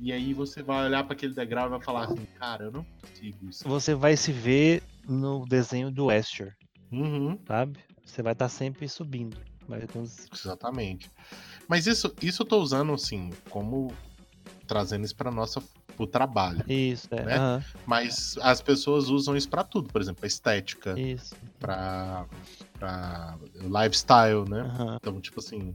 [0.00, 2.84] E aí você vai olhar para aquele degrau e vai falar assim, cara, eu não
[3.02, 3.68] consigo isso.
[3.68, 6.54] Você vai se ver no desenho do Escher,
[6.92, 7.78] Uhum, sabe?
[8.04, 9.36] Você vai estar sempre subindo.
[9.92, 11.10] Com os- exatamente.
[11.68, 13.92] Mas isso, isso eu tô usando assim, como
[14.66, 15.62] trazendo isso para nossa
[15.96, 16.64] pro trabalho.
[16.68, 17.24] Isso, é.
[17.24, 17.36] Né?
[17.36, 21.34] aham, Mas as pessoas usam isso para tudo, por exemplo, pra estética, Isso.
[21.58, 22.24] pra,
[22.78, 24.60] pra lifestyle, né?
[24.60, 24.96] aham.
[24.96, 25.74] Então, tipo assim,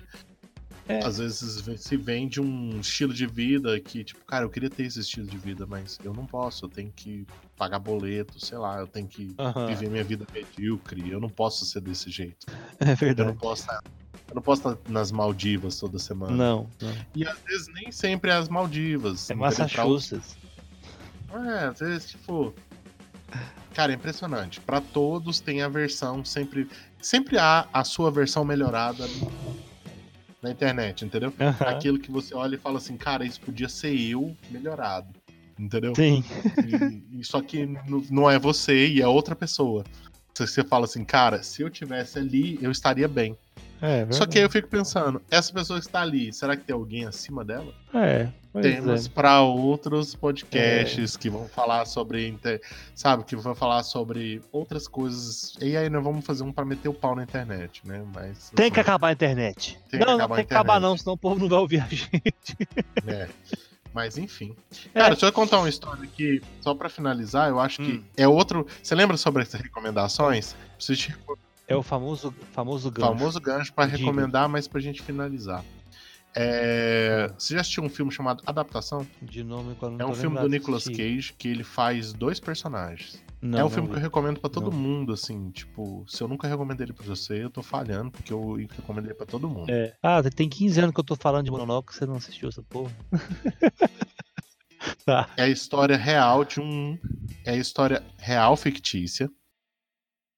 [0.88, 1.00] É.
[1.06, 5.00] às vezes se vende um estilo de vida que, tipo, cara, eu queria ter esse
[5.00, 7.26] estilo de vida, mas eu não posso, eu tenho que
[7.56, 9.68] pagar boleto, sei lá, eu tenho que aham.
[9.68, 12.46] viver minha vida medíocre, eu não posso ser desse jeito.
[12.80, 13.38] É Eu não verdade.
[13.38, 13.82] posso estar.
[14.28, 16.36] Eu não posso estar nas Maldivas toda semana.
[16.36, 16.94] Não, não.
[17.16, 19.30] E às vezes nem sempre é as Maldivas.
[19.30, 20.36] É Massachusetts.
[21.32, 22.54] É, às vezes, tipo.
[23.74, 24.60] Cara, é impressionante.
[24.60, 26.68] Pra todos tem a versão sempre.
[27.02, 29.06] Sempre há a sua versão melhorada
[30.44, 31.34] na internet, entendeu?
[31.62, 35.08] Aquilo que você olha e fala assim, cara, isso podia ser eu melhorado.
[35.58, 35.96] Entendeu?
[35.96, 36.24] Sim.
[37.14, 37.66] E, e só que
[38.12, 39.84] não é você e é outra pessoa.
[40.36, 43.38] Você- Você fala assim, cara, se eu tivesse ali, eu estaria bem.
[43.86, 46.74] É, Só que aí eu fico pensando, essa pessoa que está ali, será que tem
[46.74, 47.74] alguém acima dela?
[47.94, 48.30] É,
[48.62, 49.10] Temos é.
[49.10, 52.40] para outros podcasts que vão falar sobre,
[52.96, 55.56] sabe, que vão falar sobre outras coisas.
[55.60, 58.02] E aí nós vamos fazer um para meter o pau na internet, né?
[58.16, 59.78] Mas Tem assim, que acabar a internet.
[59.92, 61.60] Tem que não, acabar não a tem que acabar não, senão o povo não vai
[61.60, 62.56] ouvir a gente.
[63.06, 63.28] É.
[63.94, 64.56] Mas enfim.
[64.94, 65.00] É.
[65.00, 68.04] Cara, deixa eu contar uma história aqui, só pra finalizar, eu acho que Hum.
[68.16, 68.66] é outro.
[68.82, 70.56] Você lembra sobre essas recomendações?
[70.78, 71.16] Preciso te,
[71.68, 73.08] É o famoso, famoso gancho.
[73.18, 73.98] Famoso gancho pra Diga.
[73.98, 75.64] recomendar, mas pra gente finalizar.
[76.36, 79.06] É, Você já assistiu um filme chamado Adaptação?
[79.22, 83.22] De nome quando É um filme do Nicolas Cage que ele faz dois personagens.
[83.40, 84.04] Não, é um não filme que eu vi.
[84.04, 84.78] recomendo pra todo Não.
[84.78, 88.56] mundo, assim, tipo, se eu nunca recomendei ele pra você, eu tô falhando, porque eu
[88.76, 89.70] recomendo ele pra todo mundo.
[89.70, 89.94] É.
[90.02, 92.92] Ah, tem 15 anos que eu tô falando de Mononoke, você não assistiu essa porra.
[95.06, 95.30] tá.
[95.38, 96.98] É a história real de um.
[97.46, 99.30] É a história real fictícia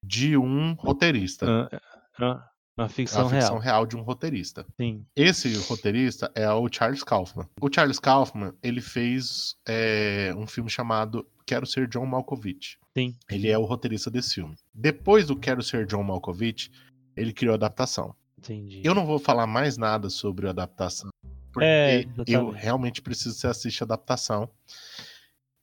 [0.06, 1.46] de um roteirista.
[1.72, 1.82] Ah,
[2.20, 3.60] ah, Uma É ficção a ficção real.
[3.60, 4.66] real de um roteirista.
[4.80, 5.06] Sim.
[5.16, 7.48] Esse roteirista é o Charles Kaufman.
[7.62, 12.78] O Charles Kaufman, ele fez é, um filme chamado Quero Ser John Malkovich.
[12.98, 13.16] Sim.
[13.30, 14.56] Ele é o roteirista desse filme.
[14.74, 16.70] Depois do Quero Ser John Malkovich,
[17.16, 18.14] ele criou a adaptação.
[18.38, 18.82] Entendi.
[18.84, 21.10] Eu não vou falar mais nada sobre a adaptação,
[21.52, 24.50] porque É, eu realmente preciso que você assiste a adaptação.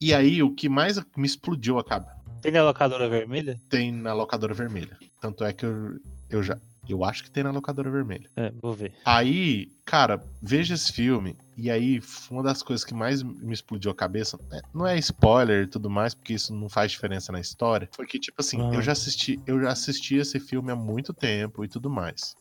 [0.00, 3.58] E aí, o que mais me explodiu a cabeça Tem na locadora vermelha?
[3.68, 4.98] tem na locadora vermelha.
[5.20, 6.58] Tanto é que eu, eu já.
[6.88, 8.28] Eu acho que tem na locadora vermelha.
[8.36, 8.92] É, vou ver.
[9.04, 11.36] Aí, cara, veja esse filme.
[11.56, 15.62] E aí, uma das coisas que mais me explodiu a cabeça, né, não é spoiler
[15.62, 17.88] e tudo mais, porque isso não faz diferença na história.
[17.92, 18.74] Foi que, tipo assim, Ah.
[18.74, 22.34] eu já assisti, eu já assisti esse filme há muito tempo e tudo mais.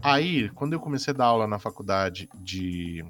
[0.00, 3.04] Aí, quando eu comecei a dar aula na faculdade de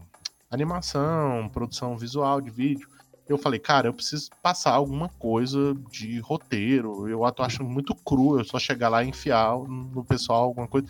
[0.50, 2.88] animação, produção visual de vídeo,
[3.28, 7.08] eu falei, cara, eu preciso passar alguma coisa de roteiro.
[7.08, 10.86] Eu tô achando muito cru, eu só chegar lá e enfiar no pessoal alguma coisa.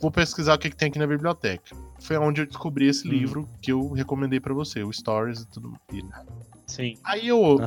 [0.00, 1.76] Vou pesquisar o que, que tem aqui na biblioteca.
[2.00, 3.10] Foi onde eu descobri esse Hum.
[3.10, 5.76] livro que eu recomendei pra você, o Stories e tudo.
[5.92, 6.02] e-
[6.66, 6.98] Sim.
[7.04, 7.58] Aí eu,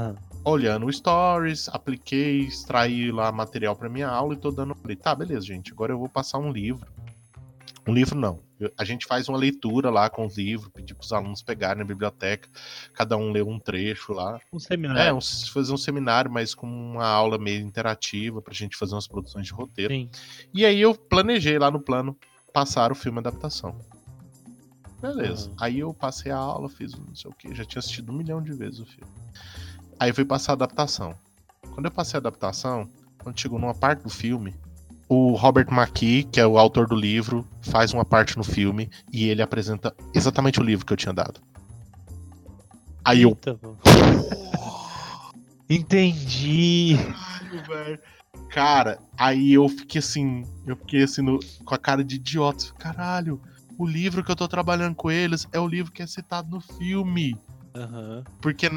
[0.45, 4.75] olhando o Stories, apliquei, extraí lá material pra minha aula e tô dando.
[4.75, 5.71] Falei, tá, beleza, gente.
[5.73, 6.87] Agora eu vou passar um livro.
[7.87, 8.39] Um livro não.
[8.77, 12.49] A gente faz uma leitura lá com os livros, pedir pros alunos pegarem na biblioteca,
[12.93, 14.39] cada um lê um trecho lá.
[14.51, 15.01] um seminário.
[15.01, 19.07] É, um, fazer um seminário, mas com uma aula meio interativa pra gente fazer umas
[19.07, 19.93] produções de roteiro.
[19.93, 20.09] Sim.
[20.53, 22.17] E aí eu planejei lá no plano
[22.53, 23.79] passar o filme adaptação.
[25.01, 25.49] Beleza.
[25.49, 25.55] Uhum.
[25.59, 28.41] Aí eu passei a aula, fiz não sei o que, já tinha assistido um milhão
[28.41, 29.11] de vezes o filme.
[29.99, 31.17] Aí eu fui passar a adaptação.
[31.73, 32.87] Quando eu passei a adaptação,
[33.17, 34.55] quando chegou numa parte do filme,
[35.13, 39.27] o Robert McKee, que é o autor do livro, faz uma parte no filme e
[39.27, 41.41] ele apresenta exatamente o livro que eu tinha dado.
[43.03, 43.37] Aí eu.
[45.69, 46.95] Entendi.
[46.97, 47.99] Caralho, velho.
[48.49, 52.67] Cara, aí eu fiquei assim, eu fiquei assim no- com a cara de idiota.
[52.79, 53.41] Caralho,
[53.77, 56.61] o livro que eu tô trabalhando com eles é o livro que é citado no
[56.61, 57.35] filme.
[57.75, 58.23] Aham.
[58.41, 58.69] Porque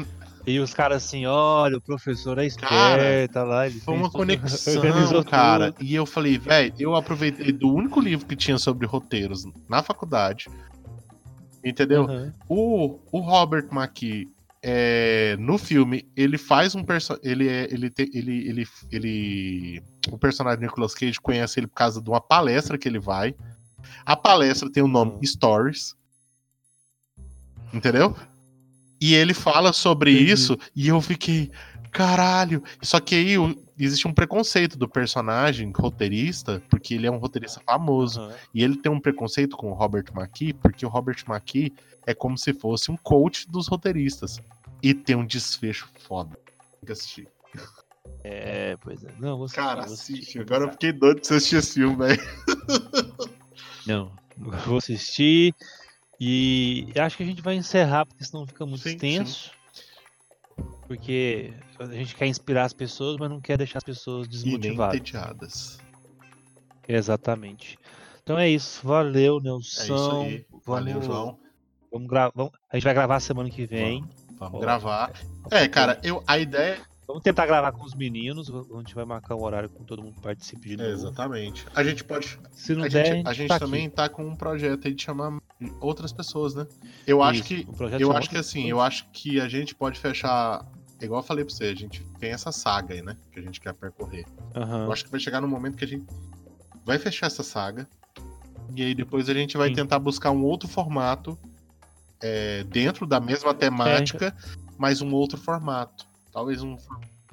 [0.47, 3.65] E os caras assim, olha, o professor é Cara, esperto, tá lá.
[3.67, 5.71] Ele foi uma tudo, conexão, cara.
[5.71, 5.83] tudo.
[5.83, 10.47] E eu falei, velho, eu aproveitei do único livro que tinha sobre roteiros na faculdade.
[11.63, 12.03] Entendeu?
[12.03, 12.31] Aham.
[12.47, 14.29] O, o Robert McKee,
[14.61, 17.27] é, no filme, ele faz um personagem.
[17.31, 17.63] Ele é.
[17.71, 19.83] Ele, tem- ele, ele, ele.
[20.11, 23.33] O personagem Nicolas Cage conhece ele por causa de uma palestra que ele vai.
[24.05, 25.23] A palestra tem o nome Uhum.
[25.23, 25.95] Stories.
[27.73, 28.15] Entendeu?
[28.99, 30.31] E ele fala sobre Entendi.
[30.31, 31.51] isso e eu fiquei.
[31.91, 32.61] Caralho!
[32.81, 37.61] Só que aí o- existe um preconceito do personagem roteirista, porque ele é um roteirista
[37.65, 38.19] famoso.
[38.21, 38.33] Aham.
[38.53, 41.73] E ele tem um preconceito com o Robert McKee, porque o Robert McKee
[42.05, 44.39] é como se fosse um coach dos roteiristas.
[44.83, 46.37] E tem um desfecho foda.
[46.79, 47.27] Tem que assistir.
[48.23, 49.13] É, pois é.
[49.19, 50.39] Não, assistir, Cara, assiste.
[50.39, 52.21] Agora eu fiquei doido de você assistir esse filme, velho.
[53.85, 54.11] Não,
[54.65, 55.53] vou assistir.
[56.27, 59.51] E acho que a gente vai encerrar, porque senão fica muito Sim, extenso.
[60.87, 64.57] Porque a gente quer inspirar as pessoas, mas não quer deixar as pessoas E nem
[64.59, 64.95] desmotivadas.
[64.95, 65.77] entediadas.
[66.87, 67.77] Exatamente.
[68.23, 68.81] Então é isso.
[68.85, 69.83] Valeu, É Nelson.
[69.83, 70.45] isso aí.
[70.65, 71.39] Valeu, Vamos- João.
[71.91, 72.49] Vamos gravar.
[72.71, 74.03] A gente vai gravar semana que vem.
[74.39, 75.11] Vamos Ó, gravar.
[75.51, 76.81] É, cara, eu, a ideia.
[77.07, 78.49] Vamos tentar gravar com os meninos.
[78.49, 80.89] A gente vai marcar um horário com todo mundo participe de É, novo.
[80.89, 81.65] exatamente.
[81.75, 82.39] A gente pode.
[82.51, 83.95] Se não A der, gente, a gente tá também aqui.
[83.95, 85.37] tá com um projeto aí de chamar
[85.79, 86.65] outras pessoas, né?
[87.05, 87.67] Eu acho Isso, que.
[87.69, 90.65] um projeto Eu acho que assim, eu acho que a gente pode fechar.
[90.99, 93.15] Igual eu falei pra você, a gente tem essa saga aí, né?
[93.31, 94.25] Que a gente quer percorrer.
[94.55, 94.85] Aham.
[94.85, 96.05] Eu acho que vai chegar no momento que a gente
[96.83, 97.87] vai fechar essa saga.
[98.75, 99.75] E aí depois a gente vai Sim.
[99.75, 101.37] tentar buscar um outro formato
[102.21, 104.35] é, dentro da mesma temática,
[104.77, 106.07] mas um outro formato.
[106.35, 106.75] Talvez um.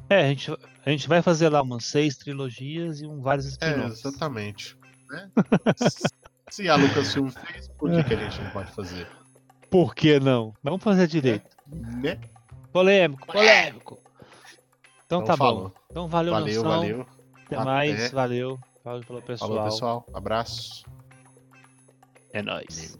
[0.09, 0.53] É, a gente,
[0.87, 4.05] a gente vai fazer lá umas seis trilogias e um vários É, spin-offs.
[4.05, 4.79] exatamente.
[5.11, 5.29] né?
[6.49, 9.09] Se a Lucasfilm fez, por que, que a gente não pode fazer?
[9.69, 10.55] Por que não?
[10.63, 11.57] Vamos fazer direito.
[11.67, 12.21] Né?
[12.73, 13.99] Polêmico, polêmico.
[15.05, 15.69] Então, Então tá falou.
[15.71, 15.75] bom.
[15.91, 16.69] Então valeu, Valeu, Nelson.
[16.69, 17.07] valeu.
[17.47, 17.65] Até Até.
[17.65, 18.61] mais, valeu.
[18.85, 19.51] Falou pelo pessoal.
[19.51, 20.07] Falou, pessoal.
[20.15, 20.85] Abraço.
[22.33, 22.97] É nóis.